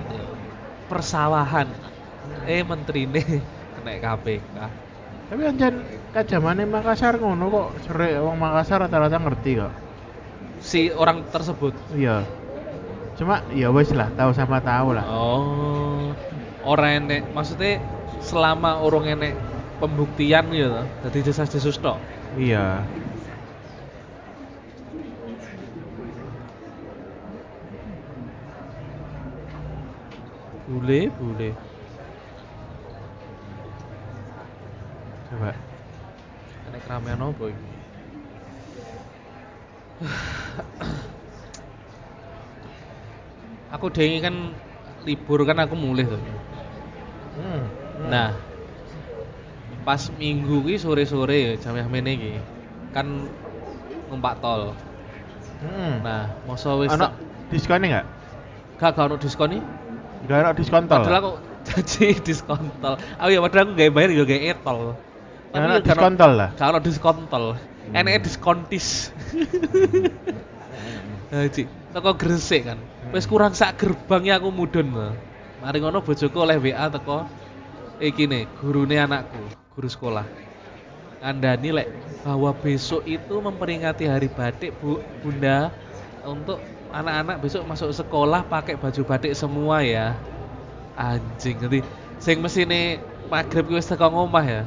[0.89, 1.69] persawahan
[2.49, 3.25] eh menteri nih
[3.78, 4.58] kena KPK
[5.30, 9.69] Tapi anjen kajamane Makassar ngono kok serik wong Makassar rata-rata ngerti kok.
[10.58, 11.78] Si orang tersebut.
[11.93, 12.25] Iya.
[13.13, 15.06] Cuma ya wes lah, tahu sama tahu lah.
[15.06, 16.10] Oh.
[16.65, 17.78] Orang enek maksudnya
[18.25, 19.38] selama orang enek
[19.78, 22.02] pembuktian gitu jadi desas-desus tok.
[22.34, 22.82] Iya.
[30.70, 31.50] Bule, bule.
[35.26, 35.52] Coba.
[36.70, 37.68] Enek keramaian apa iki?
[43.74, 44.36] aku dengi kan
[45.10, 46.22] libur kan aku mulai tuh.
[47.40, 47.64] Hmm.
[48.10, 48.38] Nah,
[49.82, 52.34] pas minggu ki sore-sore jam yang ini ki
[52.94, 53.26] kan
[54.14, 54.78] numpak tol.
[55.66, 56.06] Hmm.
[56.06, 57.18] Nah, masa wis Ono tak-
[57.50, 58.06] diskonnya enggak?
[58.80, 59.60] gak gak ono diskon
[60.20, 60.24] nih?
[60.28, 61.02] Enggak ono diskon tol.
[61.04, 61.32] Padahal aku
[61.96, 62.96] jadi diskon tol.
[63.20, 64.36] Oh iya, padahal aku gak bayar juga.
[64.36, 66.50] Gak ono gak diskon tol lah.
[66.56, 67.46] Gak ono diskon tol.
[67.56, 67.96] Hmm.
[67.96, 68.88] Enaknya diskontis.
[71.30, 72.82] Nah, Ci, teko Gresik kan.
[73.14, 75.14] Wis kurang sak gerbangnya aku mudun.
[75.62, 77.30] Mari ngono bojoku oleh WA teko
[78.02, 79.38] iki nih, gurune anakku,
[79.78, 80.26] guru sekolah.
[81.22, 81.88] Kandani lek
[82.26, 85.70] bahwa besok itu memperingati hari batik Bu, Bunda
[86.24, 86.58] untuk
[86.89, 90.17] anak-anak besok masuk sekolah pakai baju batik semua ya.
[90.99, 91.80] Anjing nanti
[92.19, 92.99] sing mesine
[93.32, 94.62] magrib ki wis teko ngomah ya.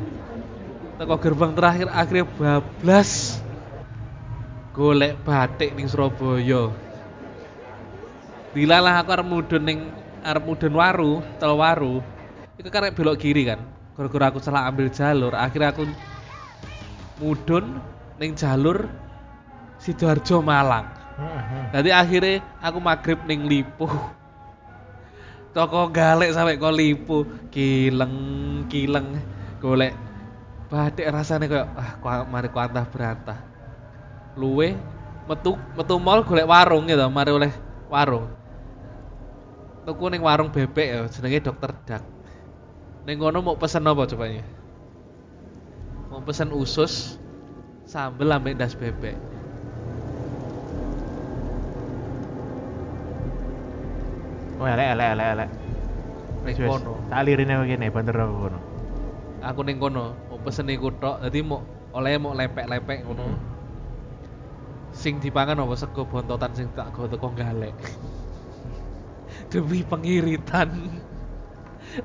[0.97, 3.43] Teko gerbang terakhir akhirnya bablas
[4.73, 6.73] golek batik ning Surabaya.
[8.53, 9.79] Dilalah aku arep mudun ning
[10.25, 12.01] arep mudun waru, tol waru.
[12.57, 13.61] Iku karek belok kiri kan.
[13.93, 15.85] Gara-gara aku salah ambil jalur, akhirnya aku
[17.21, 17.81] mudun
[18.17, 18.89] ning jalur
[19.77, 21.02] Sidoarjo Malang.
[21.73, 23.89] Jadi akhirnya aku maghrib ning Lipo.
[25.53, 28.17] Toko galek sampai kok Lipo, kileng
[28.73, 29.21] kileng
[29.61, 29.93] golek
[30.73, 33.39] batik rasanya kayak ah ku- mari ku antah berantah.
[34.41, 34.73] Luwe
[35.29, 37.53] metu metu mall golek warung gitu, mari oleh
[37.93, 38.33] warung.
[39.85, 42.03] Tuku ning warung bebek ya, jenenge Dokter Dak.
[43.05, 44.47] Ning kono mau pesen apa cobanya?
[46.09, 47.19] Mau pesen usus
[47.85, 49.32] sambel ambek das bebek.
[54.63, 55.49] Oh, elek elek elek elek.
[56.47, 56.93] Ning kono.
[57.11, 58.59] Tak lirine kene banter aku kono.
[59.43, 63.27] aku ning kono mau pesen iku tok dadi mau oleh mau lepek-lepek ngono
[64.95, 67.75] sing dipangan apa sego bontotan sing tak go teko galek
[69.51, 70.71] demi pengiritan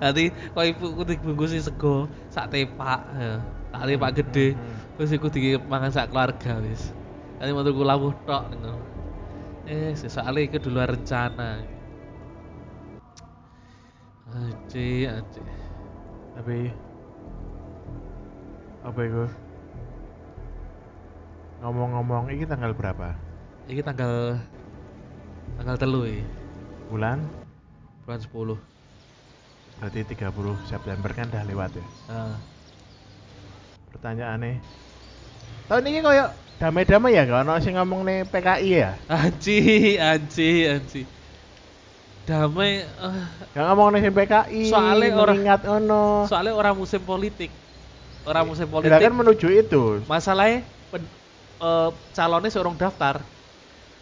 [0.02, 3.38] Nanti kok ibuku dibungkusi sego sak tepak ya.
[3.70, 4.76] sak tepak gede Hmm.
[4.98, 6.90] terus iku dimangan sak keluarga wis
[7.38, 8.82] nanti mau tuku lawuh tok ning kono.
[9.70, 11.62] eh soalnya itu di luar rencana
[14.28, 15.42] Aji, aji.
[16.36, 16.58] Tapi
[18.84, 19.24] apa itu?
[21.64, 23.16] Ngomong-ngomong, ini tanggal berapa?
[23.72, 24.38] Ini tanggal
[25.58, 26.22] tanggal telu iki,
[26.92, 27.24] Bulan?
[28.08, 28.56] bulan 10.
[29.84, 31.86] Berarti 30 September kan udah lewat ya.
[32.08, 32.36] Nah,
[33.92, 34.62] Pertanyaannya,
[35.68, 36.26] tahun ini koyo
[36.62, 38.92] damai-damai ya gak ono sing ngomong nih PKI ya?
[39.12, 39.60] anji,
[40.00, 41.02] anji, anji.
[42.28, 43.24] Damai eh,
[43.56, 46.28] Gak ngomong nih PKI, Soalnya orang- mengingat ono.
[46.28, 47.48] soalnya orang musim politik.
[48.28, 49.00] Orang musim Ya politik.
[49.00, 50.04] kan menuju itu.
[50.04, 51.08] Masalahnya pen-
[51.64, 53.24] eh, calonnya seorang daftar.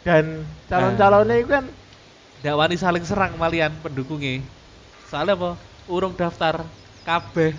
[0.01, 1.65] Dan calon-calonnya itu kan
[2.41, 4.41] Ndak wani saling serang malian pendukungnya.
[5.09, 5.49] Soalnya apa?
[5.89, 6.65] Urung daftar
[7.01, 7.53] kabeh.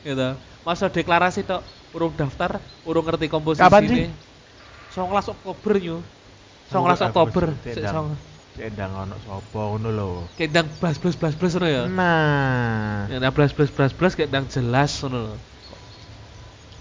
[0.00, 0.28] Gitu.
[0.64, 4.08] Masa deklarasi tok urung daftar, urung ngerti komposisi Kapan sih?
[4.92, 5.72] 19 Oktober.
[5.76, 6.00] Oh,
[6.68, 7.44] 19 Oktober.
[7.84, 8.29] Song-
[8.60, 10.08] Cendang ono sopo ngono lho.
[10.36, 11.82] Kayak ndang blas blas blas blas ngono ya.
[11.88, 15.34] Nah, Ya ndang blas blas blas blas kayak ndang jelas ngono lho.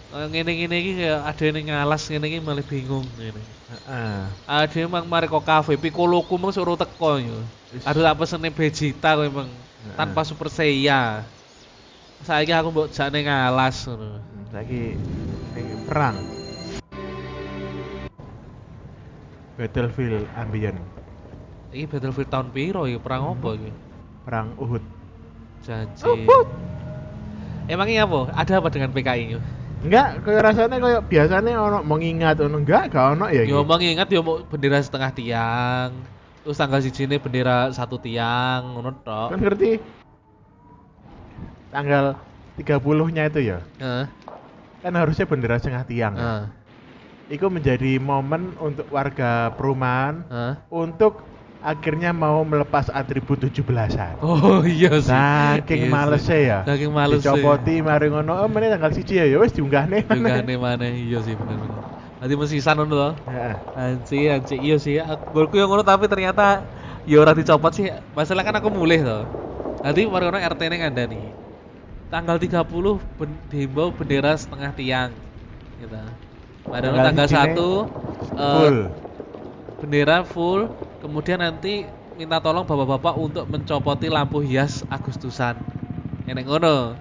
[0.09, 3.39] Ngene-ngene iki kayak ada yang ngalas ngene iki malah bingung ngene.
[3.39, 4.19] heeh.
[4.43, 7.39] Ada emang mari kok kafe pikoloku mung suruh teko yo.
[7.87, 9.47] Aduh tak pesene Vegeta kok emang
[9.95, 11.23] tanpa Super Saiya.
[12.27, 14.19] Saiki aku mbok jane ngalas ngono.
[14.51, 14.99] Lagi
[15.87, 16.19] perang.
[19.55, 20.79] Battlefield Ambient,
[21.69, 23.71] Iki Battlefield tahun piro iki perang apa iki?
[24.25, 24.83] perang Uhud.
[25.65, 26.25] Janji.
[27.69, 28.29] Emangnya apa?
[28.33, 29.37] Ada apa dengan PKI ini?
[29.79, 33.45] Enggak, kayak rasanya kayak biasanya ono mengingat ono enggak, gak ono ya.
[33.47, 33.69] Yo gitu.
[33.69, 35.89] mau ingat yo mau bendera setengah tiang.
[36.43, 39.33] Terus tanggal siji ini bendera satu tiang, ngono tok.
[39.33, 39.77] Kan ngerti
[41.69, 42.17] tanggal
[42.57, 43.59] 30-nya itu ya.
[43.79, 44.05] Heeh.
[44.81, 46.13] Kan harusnya bendera setengah tiang.
[46.17, 46.21] ya.
[46.25, 46.43] Heeh.
[47.39, 50.53] Itu menjadi momen untuk warga perumahan Heeh.
[50.73, 51.28] untuk
[51.59, 54.23] akhirnya mau melepas atribut 17-an.
[54.23, 55.11] Oh iya sih.
[55.11, 56.47] Saking Iya males sih.
[56.47, 56.63] ya.
[56.63, 60.07] Saking males Dicopoti mari ngono, oh meneh tanggal 1 ya ya wis diunggahne.
[60.07, 61.83] Juga aneh mana iya sih bener-bener.
[62.19, 63.13] Nanti mesti sana dulu loh.
[63.27, 63.55] Heeh.
[63.75, 64.99] Anci, anci, iya sih.
[65.31, 66.63] Golku yang ngono tapi ternyata
[67.07, 67.91] ya ora dicopot sih.
[68.15, 69.23] Masalah kan aku mulih toh.
[69.83, 71.21] Nanti mari ngono RT ning ngandani.
[72.09, 75.11] Tanggal 30 ben, dihimbau bendera setengah tiang.
[75.79, 75.95] Gitu.
[76.67, 78.77] Padahal Tanggal tanggal sijine 1 eh, Full.
[79.79, 80.67] Bendera full,
[80.99, 81.87] kemudian nanti
[82.19, 85.55] minta tolong bapak-bapak untuk mencopoti lampu hias Agustusan.
[86.27, 86.99] Enek ngono.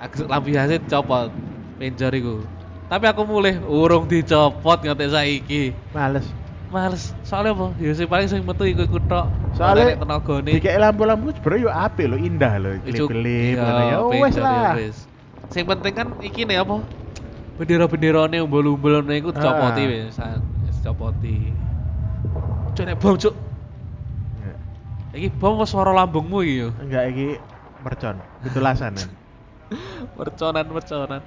[0.00, 1.28] Agus, lampu hiasnya dicopot,
[1.76, 2.36] penjor iku.
[2.88, 5.62] Tapi aku mulih urung dicopot nganti saiki.
[5.92, 6.24] Males.
[6.70, 7.74] Males, soalnya apa?
[7.82, 9.26] Ya sing paling sing metu iku iku tok.
[9.58, 10.54] Soalnya tenagane.
[10.56, 13.96] Dikek lampu-lampu sebenarnya yo apik lho, indah lho, Ijuk- klip-klip iya, ngono ya.
[14.22, 14.54] Wes lah.
[14.54, 14.96] ya wes.
[15.50, 16.78] Sing penting kan iki nih apa?
[17.58, 19.90] Bendera-benderane umbul-umbul iku dicopoti Ah.
[19.90, 20.14] wis.
[20.80, 21.52] Dicopoti.
[22.72, 23.36] Cuk nek bom cuk.
[25.12, 26.68] Iki bom apa suara lambungmu iki yo?
[26.80, 27.28] Enggak iki
[27.84, 28.96] mercon, pitulasan.
[30.16, 31.22] Merconan merconan.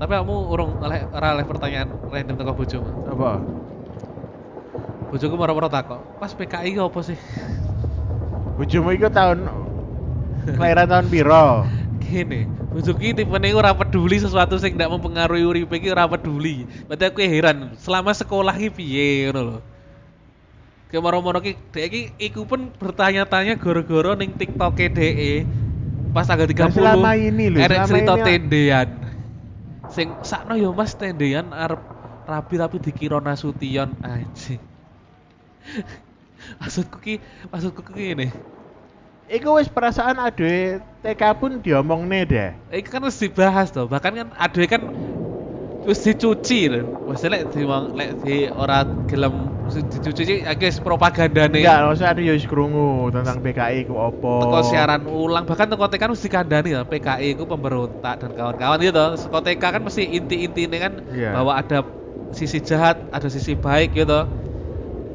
[0.00, 2.90] Tapi kamu urung oleh ora oleh pertanyaan random teko bojomu.
[3.06, 3.30] Apa?
[5.12, 7.18] Bojoku moro-moro takok, "Pas PKI ki apa sih?"
[8.58, 9.46] Bojomu iku tahun
[10.56, 11.46] kelahiran tahun piro?
[12.04, 16.64] Gini, bojoku iki tipene ora peduli sesuatu sing ndak mempengaruhi uripe iki ora peduli.
[16.86, 19.58] Berarti aku heran, selama sekolah iki piye ngono lho.
[20.90, 25.46] Kayak moro-moro ki dhek iki iku pun bertanya-tanya gara-gara ning TikTok dhek
[26.10, 28.88] pas tanggal 30 Nah, selama ini lho, erek cerita ini- tendean.
[29.90, 31.82] Sing sakno yo Mas tendean arep
[32.26, 34.62] rapi tapi dikira Nasution anjing.
[36.62, 37.14] maksudku ki
[37.50, 38.26] maksudku ki ngene.
[39.30, 42.50] Iku wis perasaan aduh TK pun diomongne deh.
[42.74, 43.86] Iki kan harus dibahas toh.
[43.86, 44.82] Bahkan kan aduh kan
[45.86, 46.82] wis dicuci lho.
[47.06, 47.62] Maksudnya lek di
[47.94, 51.62] lek di ora gelem dicuci iki guys propagandane.
[51.62, 54.42] Enggak, maksudnya ada yo wis krungu tentang PKI ku opo.
[54.42, 58.82] Teko siaran ulang bahkan teko TK kan mesti kandani ya PKI itu pemberontak dan kawan-kawan
[58.82, 61.38] gitu teko TK kan mesti inti-intinya kan Iya.
[61.38, 61.78] bahwa ada
[62.34, 64.26] sisi jahat ada sisi baik gitu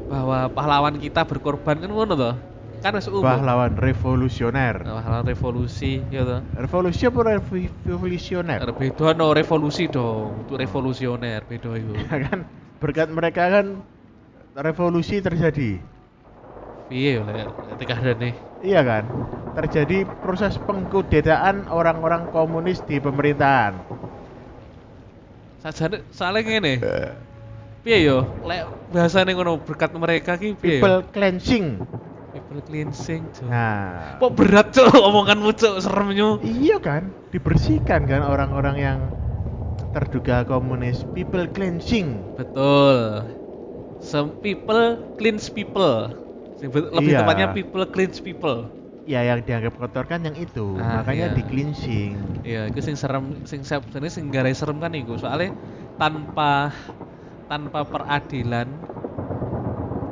[0.08, 2.34] bahwa pahlawan kita berkorban kan ngono toh
[2.82, 4.76] kan wis umum pahlawan revolusioner.
[4.84, 7.20] pahlawan revolusi gitu Revolusi apa
[7.88, 8.60] revolusioner?
[8.80, 12.38] beda no revolusi dong itu revolusioner beda itu Ya kan
[12.80, 13.66] berkat mereka kan
[14.56, 15.80] revolusi terjadi.
[16.90, 19.04] iya lek ketika ada nih Iya kan?
[19.56, 23.80] Terjadi proses pengkudetaan orang-orang komunis di pemerintahan.
[25.62, 26.72] sajane soalnya ngene
[27.84, 30.78] piye yo lek bahasane ngono berkat mereka ki piye?
[30.82, 31.66] People cleansing.
[32.46, 33.50] People cleansing Cuk.
[33.50, 37.10] Nah, kok berat cok omonganmu cok seremnya iya kan?
[37.34, 38.98] Dibersihkan kan orang-orang yang
[39.90, 41.02] terduga komunis.
[41.10, 42.22] People cleansing.
[42.38, 43.26] betul
[43.98, 46.14] some people cleanse people
[46.62, 47.18] lebih Iya.
[47.20, 48.70] tepatnya people cleanse people
[49.06, 50.74] Ya yang dianggap kotor kan yang itu.
[50.78, 51.36] Ah, Makanya iya.
[51.38, 52.12] di cleansing.
[52.42, 55.14] Iya, itu sing serem, sing sebenarnya sing garai serem kan iku.
[55.18, 55.54] Soalnya
[55.98, 56.74] tanpa
[57.46, 58.82] tanpa peradilan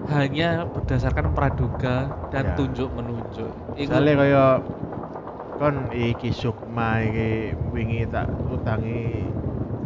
[0.04, 2.56] hanya berdasarkan praduga dan Ya.
[2.56, 3.56] tunjuk menunjuk.
[3.72, 4.44] Iku Soalnya kaya
[5.54, 9.32] kon iki Sukma iki wingi tak utangi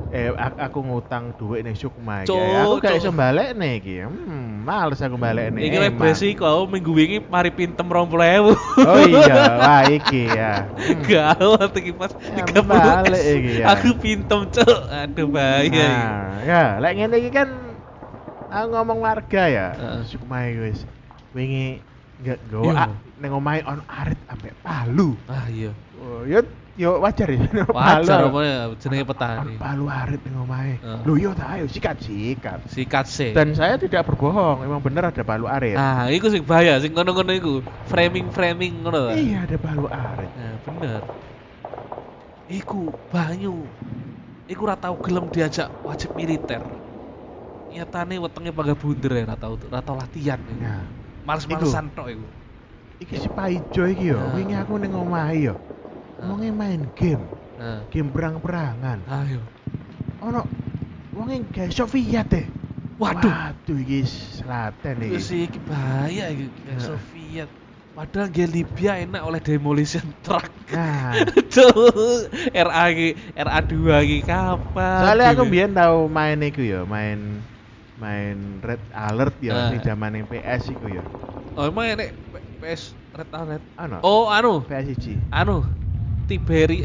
[0.08, 2.32] eh aku ngutang duit nih Sukma iki.
[2.32, 4.00] Cuk, aku gak iso balekne iki.
[4.00, 5.60] Hmm, males aku balekne.
[5.60, 8.56] iki besi kau minggu wingi mari pintem 20.000.
[8.88, 10.72] Oh iya, wah iki ya.
[10.72, 11.04] Hmm.
[11.04, 13.66] Gawat iki pas Ya, 30 balik iki ya.
[13.76, 14.78] Aku pintem, Cuk.
[14.88, 15.68] Aduh bahaya.
[15.68, 17.67] Nah, ya, lek ngene iki kan
[18.48, 19.66] aku ngomong warga ya.
[19.72, 20.00] Heeh.
[20.04, 20.78] Sukma iki wis
[21.32, 21.84] wingi
[22.18, 22.50] nggak Iya.
[22.50, 25.14] goa ning omahe on arit ambek palu.
[25.30, 25.70] Ah iya.
[25.94, 26.42] Oh, yo
[26.74, 27.42] yo wajar ya.
[27.74, 29.54] Wajar apa ya jenenge petani.
[29.58, 30.78] Palu arit ning omahe.
[31.06, 32.66] Lho yo ta ayo sikat-sikat.
[32.70, 33.30] Sikat sih.
[33.34, 35.74] Dan saya tidak berbohong, emang bener ada palu arit.
[35.74, 37.54] Ah, iku sing bahaya, sing ngono-ngono iku.
[37.86, 39.14] Framing-framing ngono ta.
[39.14, 40.30] Iya ada palu arit.
[40.34, 41.00] Nah, bener.
[42.48, 43.68] Iku banyu.
[44.48, 46.62] Iku ora tau gelem diajak wajib militer.
[47.78, 50.42] Nyatane wetenge pagah bunder ya, ora tau ora tau latihan.
[50.42, 50.58] iku.
[50.58, 50.90] Nah,
[51.22, 52.26] Males-malesan tok iku.
[52.98, 54.34] iki si Paijo iki yo, Nah.
[54.34, 55.54] wingi aku ning omahe yo.
[56.18, 56.34] Nah.
[56.34, 59.06] Wonge main game, Nah, game perang-perangan.
[59.06, 59.46] ayo.
[60.18, 60.50] Ono
[61.14, 62.46] wonge gawe Soviet deh.
[62.98, 63.30] Waduh.
[63.30, 65.22] Waduh iki Selatan iki.
[65.22, 66.82] sih iki bahaya iki Nah.
[66.82, 67.46] Soviet.
[67.94, 70.50] Padahal nggih Libya enak oleh demolition truck.
[70.70, 71.18] Nah,
[71.54, 73.74] Tuh, RA iki, RA2
[74.06, 75.02] iki kapan?
[75.02, 77.42] soalnya aku biyen tau main iku yo, main
[78.04, 78.36] main
[78.68, 79.68] Red Alert ya, Nah.
[79.68, 81.04] sing zaman yang PS iku ya.
[81.58, 82.82] Oh, emang enek P- PS
[83.12, 83.64] Red Alert.
[83.76, 84.00] Ano?
[84.02, 85.22] Oh, anu, PS1.
[85.30, 85.56] anu
[86.28, 86.78] Tiberi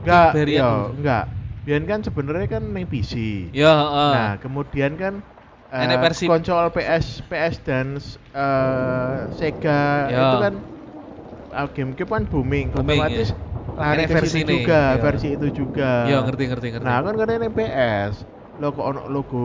[0.00, 0.94] Enggak, Tiberian yo, dulu.
[0.96, 1.24] enggak.
[1.66, 3.14] Biyen kan sebenarnya kan main PC.
[3.52, 4.12] ya heeh.
[4.14, 5.14] Nah, kemudian kan
[5.72, 9.80] eh, Enek versi- konsol PS PS dan eh, Sega
[10.12, 10.18] Ya.
[10.22, 10.54] itu kan
[11.52, 13.34] ah, GameCube kan booming, Booming, otomatis ya.
[13.80, 15.02] lari ke versi ini, juga, ya.
[15.04, 15.90] versi itu juga.
[16.10, 16.86] Yo ngerti ngerti ngerti.
[16.86, 17.66] Nah, kan karena ini
[18.56, 19.44] PS, logo ono logo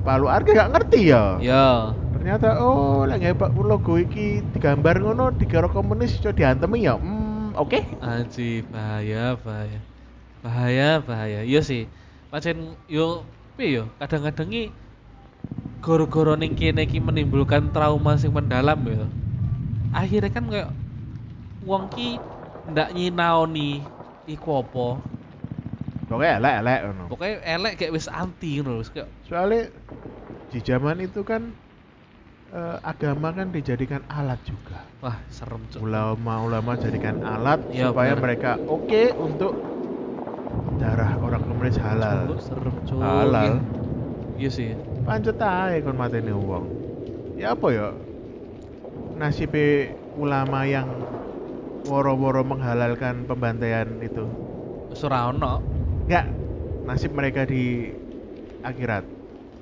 [0.00, 1.36] Palu Arke gak ngerti ya.
[1.40, 1.92] Yo.
[2.16, 6.96] Ternyata oh lagi hebat logo iki digambar ngono dikira komunis iso diantemi ya.
[6.96, 8.00] Hmm, oke.
[8.00, 9.80] Anji bahaya bahaya.
[10.42, 11.40] Bahaya bahaya.
[11.44, 11.92] Iya sih.
[12.32, 13.28] Pancen yo
[13.60, 14.64] yo kadang-kadang iki
[15.84, 19.12] goro-goro ning kene iki menimbulkan trauma sing mendalam ya.
[19.92, 20.70] Akhirnya kan kayak
[21.62, 22.24] wong ki
[22.64, 23.92] ndak nyinaoni
[24.24, 25.13] iku apa.
[26.14, 27.04] Pokoknya elek-elek ngono.
[27.10, 29.62] Pokoknya elek kayak wis anti ngono wis kayak Soalnya
[30.54, 31.42] di zaman itu kan
[32.54, 34.78] eh, agama kan dijadikan alat juga.
[35.02, 35.82] wah serem cuk.
[35.82, 38.22] Ulama-ulama jadikan alat Iya, supaya bener.
[38.22, 39.58] mereka oke untuk
[40.78, 42.30] darah orang komunis halal.
[42.30, 43.02] Cuk, serem cuk.
[43.02, 43.52] Halal.
[44.38, 44.70] Iya sih.
[45.02, 46.70] Pancet ae kon mateni wong.
[47.34, 47.90] Ya apa ya?
[49.14, 50.86] Nasibe ulama yang
[51.86, 54.24] woro-woro menghalalkan pembantaian itu.
[54.90, 55.73] Wis ora ono.
[56.04, 56.26] Enggak,
[56.84, 57.88] nasib mereka di
[58.60, 59.08] akhirat.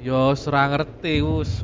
[0.02, 1.62] Yo ora ngerti wis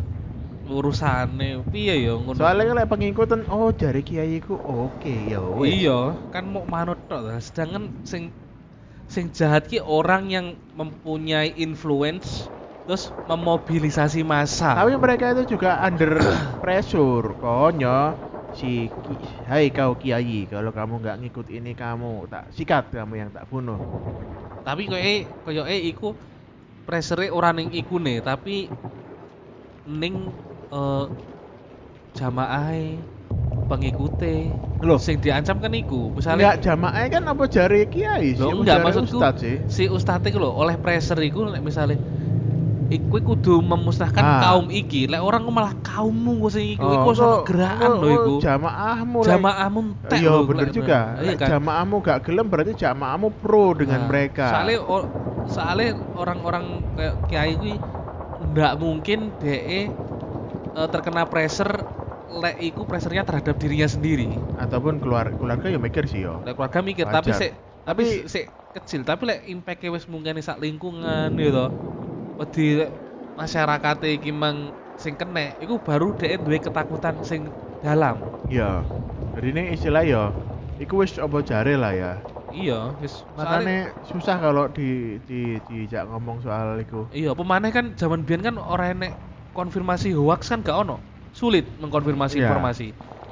[0.68, 2.39] urusane piye yo ngono.
[2.39, 5.83] Soalnya kan lek pengikutan oh jari kiai ku oke ya wis.
[5.83, 7.26] Iya, kan mau manut tok.
[7.43, 8.31] Sedangkan sing
[9.11, 12.53] sing jahat ki orang yang mempunyai influence
[12.87, 14.79] terus memobilisasi massa.
[14.79, 16.22] Tapi mereka itu juga under
[16.62, 17.35] pressure.
[17.43, 18.14] Konyo
[18.55, 18.93] si
[19.51, 23.81] hai kau kiai kalau kamu nggak ngikut ini kamu tak sikat kamu yang tak bunuh.
[24.69, 25.16] Tapi koyoke
[25.49, 26.09] koyoke iku
[26.85, 28.69] pressure ora ning iku nih, tapi
[29.89, 30.37] ning
[30.69, 31.05] eh
[32.19, 32.85] jamaahe
[33.69, 34.35] pengikute
[34.85, 35.01] Loh.
[35.01, 38.45] sing diancam kan iku Enggak misalnya jamaah kan apa jari kiai sih?
[38.45, 39.57] Loh, enggak maksudku ustadz sih.
[39.66, 41.97] si ustadz iku lho oleh pressure iku misale
[42.89, 44.41] iku kudu memusnahkan Ah.
[44.43, 47.99] kaum iki lek orang malah kaummu kok sing iku Oh, iku ono kok- gerakan kok-
[47.99, 50.99] lho iku kok Jamaahmu jamaahmu entek Iya bener juga.
[51.18, 54.47] iya kan Jamaahmu gak gelem berarti jamaahmu pro dengan Nah, mereka.
[54.51, 54.78] soalnya
[55.45, 57.74] soalnya orang-orang kayak kiai kuwi
[58.47, 59.93] ndak mungkin DE
[60.70, 61.84] eh, terkena pressure
[62.30, 66.41] lek iku pressernya terhadap dirinya sendiri ataupun keluar keluarga ya mikir sih yo.
[66.41, 67.41] lek keluarga mikir tapi Wajar.
[67.43, 71.72] sik tapi Tapi- sik kecil tapi lek impact wis mungkin sak lingkungan gitu
[72.39, 72.86] wedi
[73.34, 74.59] masyarakat iki mang
[74.99, 77.51] sing kena iku baru dhek duwe ketakutan sing
[77.82, 78.16] dalam
[78.49, 78.86] Iya.
[79.34, 80.24] Jadi ini istilah yo.
[80.78, 82.12] Iku wis apa jare lah ya.
[82.49, 87.07] iya wis Makanya susah kalau di di dijak ngomong soal iku.
[87.12, 89.12] iya pemaneh kan zaman biyen kan ora enek
[89.53, 90.97] konfirmasi hoax kan gak ono
[91.34, 92.49] sulit mengkonfirmasi Iya.
[92.49, 92.86] informasi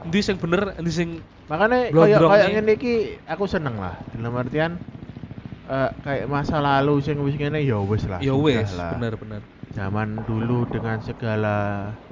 [0.04, 1.08] endi sing bener endi sing
[1.48, 2.54] kayak kayak nih.
[2.60, 2.94] ngene iki
[3.24, 3.94] aku seneng lah.
[4.12, 4.72] Dalam artian
[5.74, 8.22] eh, kayak masa lalu sing wis ngene ya wis lah.
[8.24, 8.92] ya wis lah.
[8.92, 9.42] bener bener
[9.76, 11.56] Zaman dulu dengan segala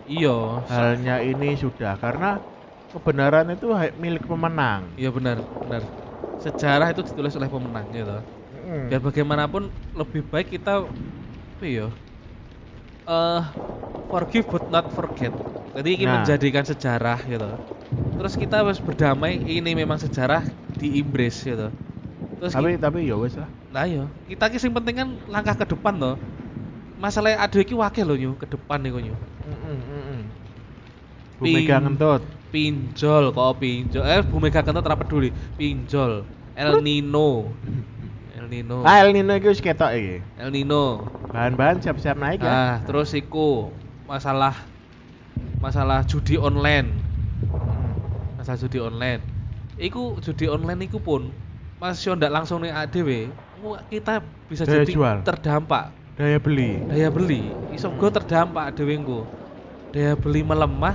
[0.04, 2.30] iya halnya ini sudah karena
[2.92, 3.66] kebenaran itu
[4.02, 4.82] milik pemenang.
[4.98, 5.82] iya benar benar
[6.44, 8.12] sejarah itu ditulis oleh pemenang gitu
[8.52, 8.88] Mm.
[8.88, 9.62] biar bagaimanapun
[10.00, 10.72] lebih baik kita
[11.54, 11.88] apa ya
[13.08, 13.42] eh
[14.10, 15.34] forgive but not forget
[15.76, 16.16] jadi ini Nah.
[16.16, 17.50] menjadikan sejarah gitu
[18.16, 20.44] terus kita harus berdamai ini memang sejarah
[20.80, 21.68] di Inggris gitu
[22.38, 23.50] terus Tapi tapi ya wis lah.
[23.74, 26.16] Nah iya, kita ki sing penting kan langkah ke depan toh.
[26.98, 29.14] Masalah ada iki wakil lho nyu, ke depan niku nyu.
[31.38, 32.22] Bu Mega ngentut.
[32.54, 34.02] Pinjol kok pinjol.
[34.06, 35.34] Eh Bu Mega kentut ora peduli.
[35.58, 36.22] Pinjol.
[36.54, 37.50] El Nino.
[38.38, 38.86] El Nino.
[38.86, 40.22] Ah, El Nino iki wis ketok iki.
[40.38, 41.02] El Nino.
[41.34, 42.46] Bahan-bahan siap-siap naik ya.
[42.46, 43.74] Nah, terus iku
[44.06, 44.54] masalah
[45.58, 46.94] masalah judi online.
[48.38, 49.20] Masalah judi online.
[49.74, 51.34] Iku judi online iku pun
[51.80, 53.10] masih ndak langsung nih ADW.
[53.90, 55.16] Kita bisa Daya jadi jual.
[55.24, 56.86] terdampak Daya beli.
[56.86, 59.26] daya beli iso gue terdampak dhewe engko
[59.90, 60.94] daya beli melemah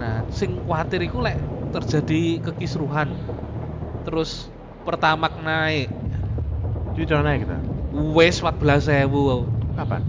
[0.00, 1.36] nah sing kuatir iku lek
[1.68, 3.20] terjadi kekisruhan
[4.00, 4.48] terus
[4.80, 5.92] pertamak naik
[6.96, 7.58] Cuy naik kita.
[8.16, 9.44] wes 14.000
[9.76, 10.02] Kapan?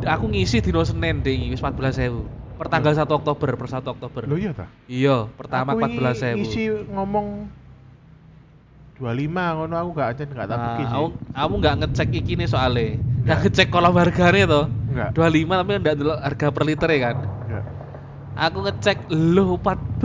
[0.00, 2.24] aku ngisi dino Senin deh wis 14.000
[2.56, 4.66] per tanggal 1 Oktober per 1 Oktober Lo iya ta?
[4.88, 7.59] iya pertama Aku i- 14.000 Isi ngomong
[9.00, 10.84] 25 ngono aku gak aja gak tak Nah, sih.
[10.86, 13.38] aku, aku nggak ngecek iki nih soalnya nggak Nggak.
[13.42, 15.10] ngecek kolom harganya toh Enggak.
[15.16, 17.64] 25 tapi nggak dulu harga per liter ya kan Enggak.
[18.30, 20.00] Aku ngecek lu 14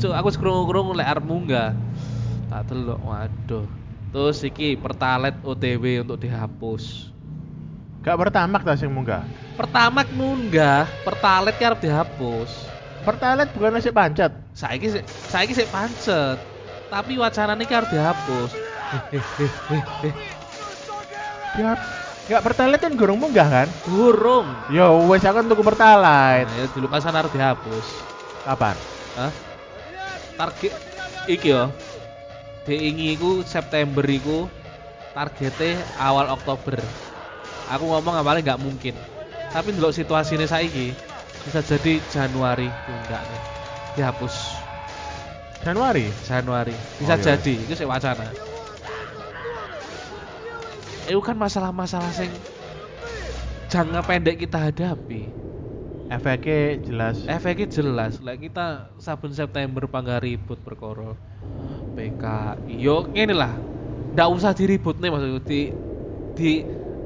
[0.00, 0.10] cuk.
[0.10, 1.70] Aku sekrungu-krungu lek arep munggah.
[2.48, 3.68] Tak delok, waduh.
[4.10, 7.12] Terus iki pertalet OTW untuk dihapus.
[8.00, 9.22] Gak bertamak ta sing munggah.
[9.54, 12.50] Pertamax munggah, pertalet ki arep dihapus.
[13.00, 14.32] Pertalite bukan nasi pancet.
[14.50, 16.40] Saiki sik saiki sik pancet.
[16.90, 18.50] Tapi wacanane ki arep dihapus.
[19.14, 19.52] Eh, eh,
[20.10, 20.14] eh,
[22.26, 23.68] Enggak pertalite kan gurung munggah kan?
[23.86, 24.46] Burung.
[24.70, 26.46] Yo wes aku tuku pertalite.
[26.46, 27.86] Nah, ya dulu pasan harus dihapus.
[28.42, 28.74] Kapan?
[29.14, 29.30] Hah?
[30.34, 30.74] Target
[31.30, 31.70] iki yo.
[32.66, 34.46] Diingi iku September iku
[35.14, 36.78] targetnya awal Oktober.
[37.70, 38.94] Aku ngomong awalnya nggak mungkin.
[39.50, 40.94] Tapi dulu situasinya saiki
[41.46, 43.42] bisa jadi Januari tunda nih.
[43.98, 44.59] Dihapus
[45.60, 46.16] Januari.
[46.24, 46.72] Januari.
[46.96, 47.36] Bisa Oh, iya.
[47.36, 48.32] jadi, itu sih wacana.
[51.08, 52.30] Itu kan masalah-masalah sing
[53.68, 55.36] jangka pendek kita hadapi.
[56.10, 57.16] Efeknya jelas.
[57.22, 61.14] efeknya jelas lah kita saben September pangga ribut perkara
[61.94, 63.54] PKI yo ngene lah
[64.14, 65.60] ndak usah diribut nih maksudku di
[66.36, 66.50] di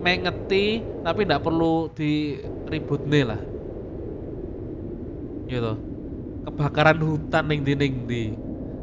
[0.01, 0.65] mengeti
[1.05, 3.43] tapi ndak perlu diribut nih lah
[5.51, 5.73] gitu
[6.45, 8.23] kebakaran hutan ning di ning di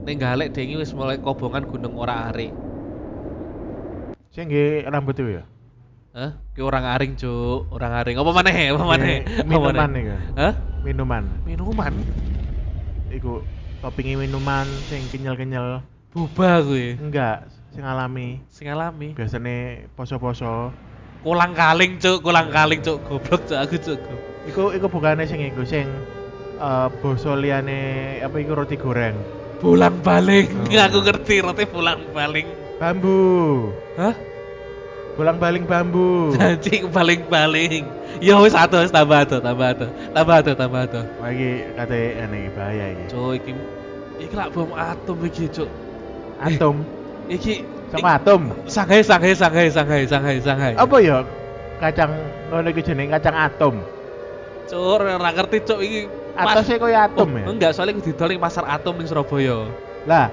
[0.01, 2.49] ning galek dengi wis mulai kobongan gunung ora ari
[4.31, 5.43] Sing nggih rambut itu ya.
[6.15, 6.39] Hah?
[6.55, 7.67] Ki orang aring, Cuk.
[7.67, 8.15] Orang aring.
[8.15, 8.71] Apa maneh?
[8.71, 9.27] Apa maneh?
[9.43, 10.15] Minuman iku.
[10.39, 10.53] Hah?
[10.87, 11.23] Minuman.
[11.43, 11.93] Minuman.
[13.11, 13.43] Iku
[13.83, 15.83] toppingnya minuman sing kenyal-kenyal.
[16.15, 16.95] Boba kuwi.
[16.95, 18.39] Enggak, sing alami.
[18.47, 19.11] Sing alami.
[19.11, 20.71] Biasanya poso-poso.
[21.27, 22.23] Kolang kaling, Cuk.
[22.23, 23.03] Kolang kaling, Cuk.
[23.03, 23.59] Goblok, Cuk.
[23.59, 23.99] Aku, Cuk.
[24.47, 25.91] Iku iku bukannya sing iku sing
[26.55, 29.40] eh boso liyane apa iku roti goreng.
[29.61, 30.49] Bulan baling.
[30.73, 30.85] Oh.
[30.89, 32.49] Aku ngerti roti bulan baling.
[32.81, 33.69] Bambu.
[33.93, 34.17] Hah?
[35.13, 36.33] Bolang baling bambu.
[36.39, 37.85] Anjing baling-baling.
[38.23, 39.85] Ya wis satu wis tambah satu, tambah satu.
[40.17, 41.01] Tambah satu, tambah satu.
[41.21, 43.03] Wah iki kate aneh bahaya iki.
[43.11, 43.51] Cuk, iki
[44.23, 45.69] iki lak bom atom iki, Cuk.
[46.41, 46.81] Atom.
[47.31, 48.41] Iki Sama atom.
[48.67, 50.73] Shanghai, Shanghai, Shanghai, Shanghai, Shanghai, Shanghai.
[50.75, 51.23] Apa ya?
[51.79, 52.11] Kacang
[52.49, 53.75] ngono iki jenenge kacang atom.
[54.67, 55.79] Cuk, ora ngerti, Cuk.
[55.79, 55.99] Iki
[56.35, 57.45] Atosnya koyo atom Oh, ya.
[57.51, 59.67] Enggak, soalnya aku didol ning pasar atom ning Surabaya.
[60.07, 60.31] Lah,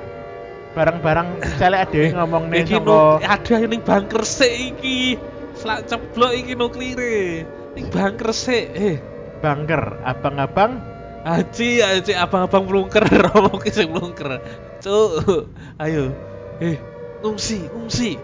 [0.72, 1.28] barang-barang
[1.58, 5.18] celek ade ngomong nih iki saka nu- ada ning bangker sik iki.
[5.58, 7.44] Selak ceblok iki nuklire.
[7.74, 8.64] Ning bangker sik.
[8.78, 8.96] Eh,
[9.42, 10.78] bangker, abang-abang
[11.26, 13.04] aji, aji abang-abang melungker,
[13.66, 14.38] ki sing melungker.
[14.78, 15.50] Cuk,
[15.82, 16.14] ayo.
[16.62, 16.78] Eh,
[17.20, 18.22] ngungsi, ngungsi.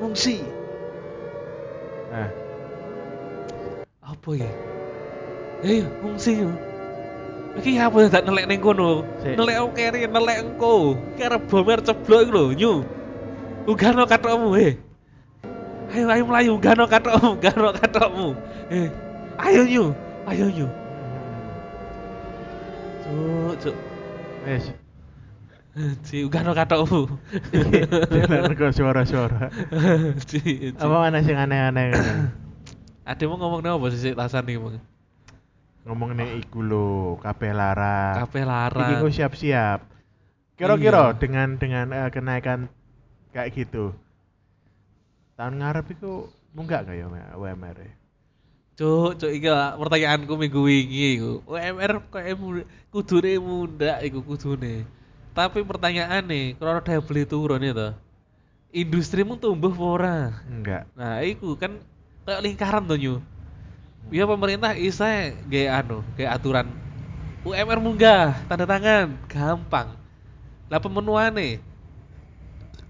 [0.00, 0.36] Ngungsi.
[2.08, 2.30] Nah,
[4.06, 4.50] Apa ya?
[5.66, 6.50] Eh, ngungsi yo.
[7.56, 9.00] Iki apa ya tak nelek ning kono?
[9.24, 11.00] Nelek aku keri, nelek engko.
[11.16, 12.72] Iki arep bom arep ceblok iku lho, nyu.
[13.66, 14.72] Ugano katokmu, eh.
[15.90, 18.28] Ayo ayo melayu, ugano katokmu, ugano katokmu.
[18.68, 18.88] Eh,
[19.40, 19.84] ayo nyu,
[20.28, 20.68] ayo nyu.
[23.02, 23.76] Cuk, cuk.
[24.44, 24.64] wes.
[26.04, 27.08] Ci, ugano katokmu.
[28.12, 29.48] Jalan kok suara-suara.
[30.28, 30.72] Ci.
[30.76, 32.12] Apa mana sing aneh-aneh ngono?
[33.06, 34.82] Ademu ngomong apa sih sik tasan iki, Bang?
[35.86, 38.26] Ngomong nih iku lho, kabeh larang.
[38.26, 38.98] Kabeh Iki larang.
[38.98, 39.80] ku siap-siap.
[40.58, 41.18] Kira-kira Iya.
[41.20, 42.66] dengan dengan eh, kenaikan
[43.30, 43.94] kayak gitu.
[45.38, 46.26] Tahun ngarep iku
[46.56, 47.06] munggah gak ya
[47.38, 47.76] UMR?
[47.86, 47.90] -e?
[48.76, 51.32] Cuk, cuk iki pertanyaanku minggu wingi iku.
[51.46, 52.24] UMR kok
[52.90, 54.84] kudune muda iku kudune.
[55.36, 57.92] Tapi pertanyaane, kalau daya beli turun ya toh.
[58.72, 60.16] Industrimu tumbuh apa ora?
[60.48, 60.88] Enggak.
[60.96, 61.78] Nah, iku kan
[62.26, 63.14] kayak lingkaran tuh nyu.
[64.06, 66.70] Ya pemerintah isa gaya anu, gaya aturan
[67.46, 69.94] UMR munggah, tanda tangan, gampang.
[70.66, 71.62] Lah pemenuhane.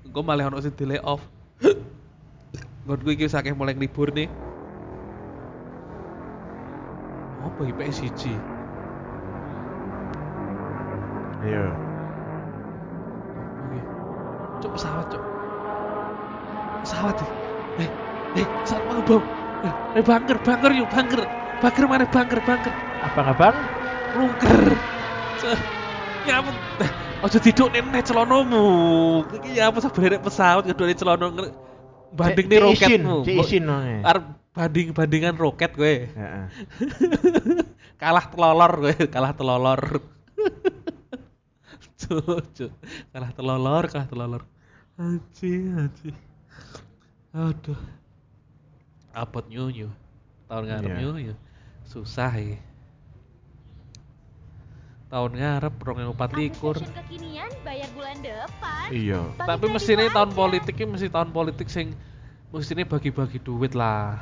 [0.01, 1.21] Engko malah ono sing di lay off.
[2.89, 4.33] Nggonku iki saking mulai libur nih.
[7.45, 8.23] Apa iki PSG?
[11.45, 11.69] Ayo.
[13.61, 13.81] Oke.
[14.65, 15.23] Cuk pesawat, cuk.
[16.81, 17.31] Pesawat nih.
[17.85, 17.91] Eh,
[18.41, 19.46] eh, pesawat mau bom.
[19.67, 21.21] Eh, eh bunker, bunker yuk, bunker.
[21.59, 22.73] Bunker mana bunker, bunker.
[23.03, 23.57] Abang-abang
[24.17, 24.73] Lungker.
[25.43, 25.59] Cuk.
[26.25, 26.55] Ya ampun.
[26.81, 26.91] Eh,
[27.21, 28.65] Ojo tidur nih celonomu.
[29.29, 31.27] Iki ya apa sebenarnya pesawat kedua celono
[32.17, 33.27] banding nih roketmu.
[33.27, 34.01] cik isin nonge.
[34.01, 34.25] Arep
[34.57, 36.09] banding bandingan roket gue.
[36.09, 36.47] Heeh.
[38.01, 39.81] kalah telolor gue, kalah telolor.
[42.01, 42.73] Cuk, cuk.
[43.13, 44.43] Kalah telolor, kalah telolor.
[44.97, 46.11] Aji, aji.
[47.37, 47.81] Aduh.
[49.17, 49.89] Apot nyunyu.
[50.45, 51.01] Tahun ngarep Iya.
[51.01, 51.35] nyunyu.
[51.89, 52.61] Susah ya.
[55.09, 56.77] Tahun ngarep rong empat likur.
[56.77, 58.87] Kekinian bayar bulan depan.
[58.93, 59.33] Iya.
[59.41, 60.13] Tapi aja.
[60.13, 61.97] tahun politik ini mesti tahun politik sing
[62.53, 64.21] mestinya bagi-bagi duit lah.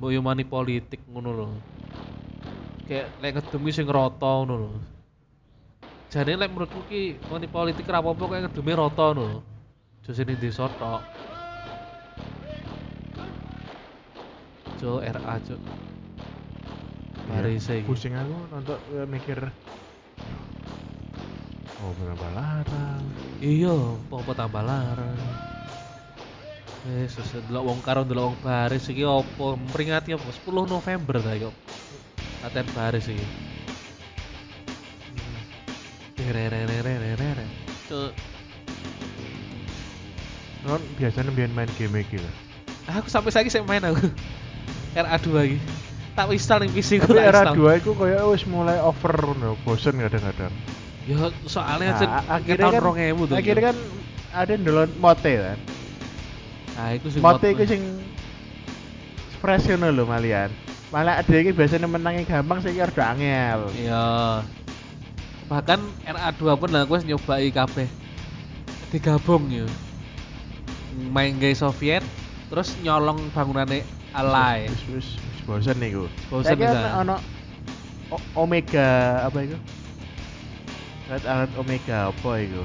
[0.00, 1.46] Mbok yo money politik ngono lho.
[2.88, 4.70] Kayak lek ngedemi sing rata ngono lho.
[6.08, 9.38] Jane lek menurutku ki money politik apa-apa kayak ngedemi rata ngono lho.
[10.08, 11.04] Jo sini desa tok.
[14.80, 15.36] Jo RA.
[17.28, 19.38] Mari saya Pusing aku nonton eh, mikir
[21.78, 23.04] Oh berapa larang
[23.38, 23.76] Iya,
[24.08, 25.16] apa tambah larang.
[26.88, 29.56] Yesus, delok wong karo delok wong baris iki opo?
[29.56, 30.24] Memperingati apa?
[30.28, 31.52] 10 November ta yo.
[32.40, 33.26] Latihan baris iki.
[36.16, 37.44] Terererererere.
[37.88, 38.12] Cuk,
[40.68, 42.32] Non biasanya main game iki lho.
[42.92, 44.04] aku sampai saiki sik main aku.
[44.96, 45.58] RA2 iki.
[46.18, 47.78] Tak install ning PC ku Tapi tak era install.
[47.78, 50.52] 2 iku koyo wis mulai over ngono, bosen kadang-kadang.
[51.08, 51.16] Ya
[51.48, 53.36] soalnya Nah, akhirnya tahun kan 2000 tuh.
[53.38, 53.76] akhirnya kan
[54.30, 55.58] ada ndelok mote kan.
[56.76, 57.82] Nah, iku sing Mote iku sing
[59.40, 60.50] fresh ngono lho malian.
[60.90, 63.70] Malah ada iki biasanya menangi gampang sing rada angel.
[63.78, 64.06] Iya.
[65.46, 67.86] Bahkan RA2 pun lah aku wis nyobai kabeh.
[68.90, 69.66] Digabung ya.
[71.14, 72.02] Main gay Soviet
[72.50, 74.66] terus nyolong bangunannya alay.
[74.66, 76.04] Wis wis wis bosen niku.
[76.28, 76.98] Bosen bisa.
[76.98, 77.16] ono
[78.34, 78.88] Omega
[79.22, 79.56] apa itu?
[81.06, 82.62] Red Alert Omega apa itu?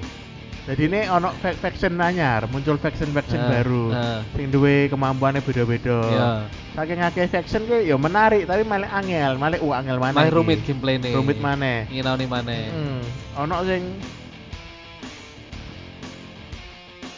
[0.66, 3.84] Jadi ini ono fa- faction anyar, muncul faction-faction Nah, baru.
[3.93, 4.20] nah.
[4.34, 5.98] Sing duwe kemampuannya beda-beda.
[6.02, 6.30] Iya.
[6.74, 10.18] Saking akeh faction ku ya menarik, tapi malah angel, malah uh angel mana?
[10.18, 11.14] Malah rumit gameplay nih.
[11.14, 11.86] Rumit mana?
[11.86, 12.58] Nginau nih mana?
[12.74, 13.02] Hmm,
[13.38, 13.82] ono sing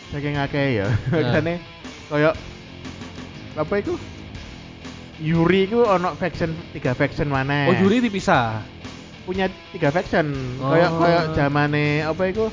[0.09, 0.87] saking akeh ya.
[1.07, 1.31] Nah.
[1.31, 1.53] Makane
[2.07, 2.31] koyo
[3.55, 3.93] apa itu?
[5.17, 7.65] Yuri itu ono faction tiga faction mana?
[7.69, 8.61] Oh Yuri dipisah.
[9.27, 10.31] punya tiga faction.
[10.63, 10.71] Oh.
[10.71, 12.45] Kayak kayak zamane apa itu?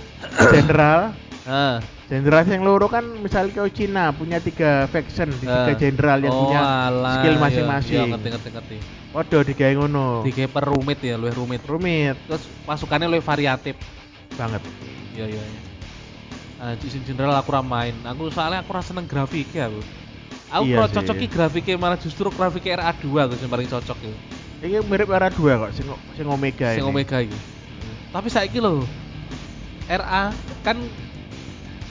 [0.51, 1.01] General.
[1.45, 1.77] Nah.
[2.05, 6.41] Jenderal yang loro kan misalnya kayak Cina punya tiga faction, di tiga jenderal yang Oh,
[6.49, 7.97] punya alah, skill iya, masing-masing.
[7.97, 8.77] Iya, ngerti ngerti ngerti.
[9.13, 10.07] Waduh digawe ngono.
[10.25, 11.61] Dike rumit ya, luwih rumit.
[11.65, 13.77] Rumit Terus pasukannya luwih variatif.
[14.37, 14.61] banget.
[15.17, 15.43] Iya iya.
[15.45, 15.61] iya.
[16.61, 17.95] Nah, general aku ora main.
[18.05, 19.81] Aku soalnya aku ora seneng grafiknya aku.
[20.55, 20.97] Aku Iya kalau sih.
[21.03, 24.15] cocok ki grafiknya malah justru grafiknya RA2 aku sing paling cocok ya.
[24.63, 25.85] Ini mirip era dua kok, sing,
[26.15, 26.89] sing Omega Sing ini.
[26.89, 27.35] Omega iki.
[28.09, 28.87] Tapi saiki lho
[29.85, 30.31] RA
[30.63, 30.79] kan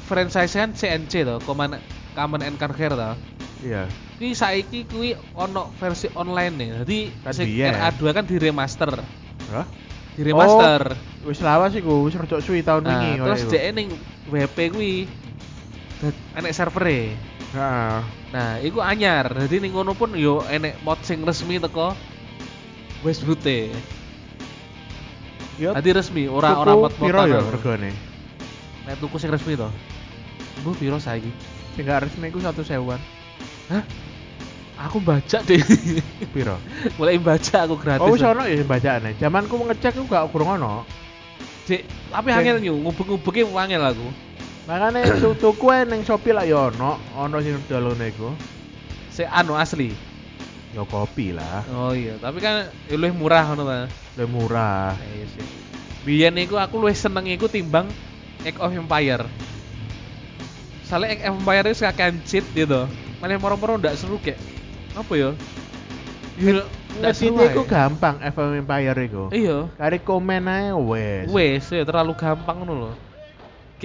[0.04, 1.78] franchise kan CNC to, Command
[2.14, 3.12] Command and Conquer to.
[3.62, 3.86] Iya.
[4.16, 6.70] Ki saiki kuwi ono versi online nih.
[6.82, 7.76] Jadi Kan sing biyen.
[7.76, 8.92] RA2 kan di remaster.
[9.52, 9.66] Hah?
[10.14, 10.96] Di remaster.
[11.24, 13.88] Wis lawas iku, wis rada suwi tahun Nah, wingi koyo terus dhek ning
[14.28, 14.94] WP kuwi
[16.00, 17.16] dat- enek servere.
[17.52, 18.23] Heeh.
[18.34, 19.30] Nah, iku anyar.
[19.46, 21.94] Jadi ning ngono pun yo enek mod sing resmi teko
[23.06, 23.70] Westwood e.
[25.62, 25.70] Yo.
[25.78, 27.94] Dadi resmi, ora ora mod mod piro ya regane?
[28.90, 29.70] Nek tuku sing resmi to.
[30.66, 31.30] Bu piro saiki?
[31.78, 32.98] Sing gak resmi iku 1 sewuan.
[33.70, 33.86] Hah?
[34.90, 35.62] Aku baca deh.
[36.34, 36.58] Piro?
[36.98, 38.02] Mulai baca aku gratis.
[38.02, 39.14] Oh, wis ono ya bacaane.
[39.22, 40.90] Zamanku ngecek ku gak kurang ono.
[41.70, 44.08] Dek, tapi angel nyu, ngubek-ngubeke angel aku.
[44.64, 48.32] Makane tu- tuku ae ning Shopee lah ya ono, ono sing dalone iku.
[49.12, 49.92] Se anu asli.
[50.74, 53.86] Ya kopi lah, Oh iya, tapi kan ya luwih murah ngono ta.
[54.18, 54.98] lebih murah.
[54.98, 55.46] Nah, iya sih.
[56.02, 57.86] Biyen iku aku luwih seneng iku timbang
[58.42, 59.22] Age of Empire.
[60.82, 62.90] Soalnya Age of Empire itu kakean cheat gitu.
[63.22, 64.42] Malah moro-moro ndak seru kayak
[64.98, 65.30] apa ya?
[66.98, 67.38] Ndak seru.
[67.38, 69.24] Iku gampang FM Empire iku.
[69.30, 69.70] Iya.
[69.78, 71.30] Kari komen ae wes.
[71.30, 72.94] Wes, ya terlalu gampang ngono loh.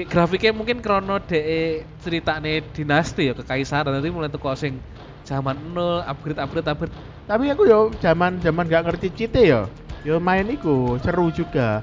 [0.06, 4.78] Grafiknya mungkin krono de ceritane dinasti ya kekaisaran nanti mulai teko sing
[5.26, 6.94] zaman nol upgrade upgrade upgrade
[7.26, 9.66] Tapi aku yo zaman zaman gak ngerti cheat yo.
[10.06, 11.82] Yo main iku seru juga.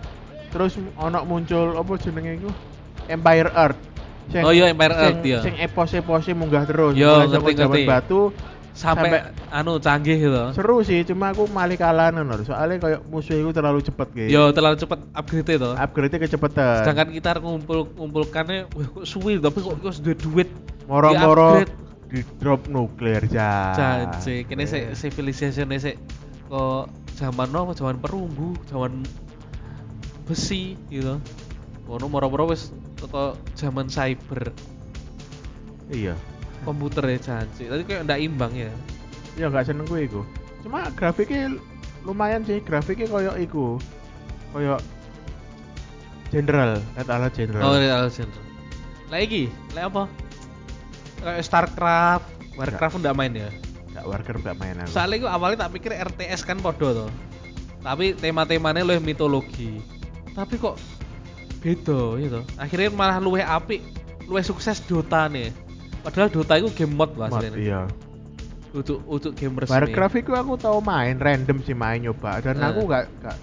[0.50, 2.50] Terus ono muncul apa jenenge iku?
[3.12, 3.82] Empire Earth.
[4.42, 5.40] Oh iya, Empire sing- Earth, iya.
[5.46, 6.98] Sing epos-eposnya munggah terus.
[6.98, 7.84] Yo, Mulai ngerti, zaman ngerti.
[7.86, 8.22] batu
[8.76, 9.24] sampai, Sampai-
[9.56, 10.44] anu canggih gitu.
[10.52, 12.44] seru sih, cuma aku malih kalah ngono.
[12.44, 14.30] Soalnya kayak musuh iku terlalu cepet gitu.
[14.36, 15.72] Yo terlalu cepat upgrade itu.
[15.80, 16.84] Upgrade-nya kecepatan.
[16.84, 20.50] Sedangkan kita ngumpul ngumpulkannya, wah kok suwi tapi kok kok sudah duit.
[20.86, 21.66] moro-moro
[22.12, 23.74] di drop nuklir ja.
[23.74, 25.98] Janji, kini se civilization se
[26.46, 29.02] kok zaman apa zaman perunggu, zaman
[30.28, 31.18] besi gitu.
[31.88, 34.52] Ngono moro-moro wis teko zaman cyber
[35.90, 36.18] Iya.
[36.66, 37.70] Komputer ya janji.
[37.70, 38.74] Tadi kayak ndak imbang ya.
[39.38, 40.22] Ya nggak seneng gue iku.
[40.66, 41.56] Cuma grafiknya
[42.02, 43.78] lumayan sih, grafiknya koyo iku.
[44.50, 44.82] Koyo
[46.34, 47.64] General, Red Alert General.
[47.64, 48.46] Oh, Real General.
[49.14, 49.48] Lah iki,
[49.78, 50.04] lah apa?
[51.22, 52.26] Kayak StarCraft,
[52.58, 53.50] Warcraft ndak main ya?
[53.94, 54.90] Gak Warcraft gak main aku.
[54.92, 57.12] Soalnya gue awalnya tak pikir RTS kan podo tuh.
[57.86, 59.80] Tapi tema-temanya luwih mitologi.
[60.34, 60.76] Tapi kok
[61.62, 62.40] beda gitu.
[62.58, 63.80] Akhirnya malah luwih apik,
[64.26, 65.54] luwih sukses Dota nih.
[66.06, 67.90] Padahal Dota itu game mod lah Mod, iya.
[68.70, 69.74] Untuk untuk game resmi.
[69.74, 72.70] Warcraft itu aku tau main random sih main nyoba dan Eh.
[72.70, 73.38] aku gak gak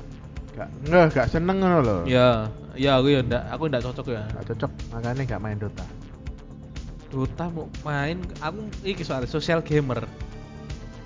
[0.55, 2.01] gak nggak gak seneng ngono loh.
[2.07, 2.47] Ya,
[2.79, 4.23] ya aku ya ndak, aku ndak cocok ya.
[4.31, 5.83] Gak cocok makanya gak main Dota.
[7.11, 10.07] Dota mau main, aku iki soalnya social gamer.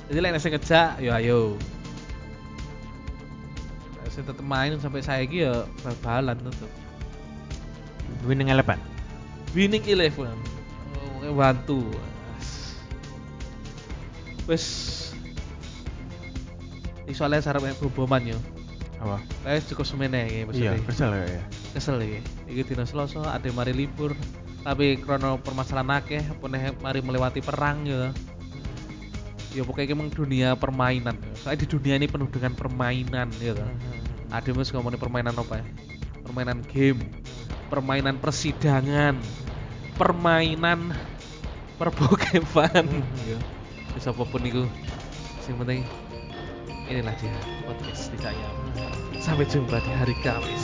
[0.06, 1.56] Jadi lain nasi ngejak, ya ayo.
[4.06, 6.70] Saya tetep main sampai saya ya bal-balan tetep.
[8.22, 8.78] Winning Eleven.
[9.50, 10.36] Winning Eleven.
[11.32, 11.82] Bantu.
[14.46, 14.64] wis
[17.10, 18.38] iso le sarep mek boboman yo.
[19.02, 19.18] Apa?
[19.44, 20.86] Kayak cukup semene iki Iya, maksudnya.
[20.86, 21.42] kesel ya.
[21.74, 22.20] Kesel iki.
[22.54, 24.14] Iki dina Selasa ade mari libur.
[24.66, 28.10] Tapi krono permasalahan akeh neh mari melewati perang ya.
[29.54, 31.14] Ya pokoknya emang dunia permainan.
[31.38, 33.54] Soalnya di dunia ini penuh dengan permainan ya.
[33.54, 33.66] toh.
[34.30, 35.66] Ade mas ngomongin permainan apa ya?
[36.26, 36.98] Permainan game,
[37.70, 39.14] permainan persidangan,
[39.94, 40.90] permainan
[41.76, 42.84] perbokeman.
[43.28, 43.38] ya.
[43.92, 44.64] Bisa apa pun itu.
[45.46, 45.80] Yang penting
[46.90, 47.34] inilah dia
[47.66, 48.72] podcast tidak nyaman.
[49.20, 50.55] Sampai jumpa di hari Kamis.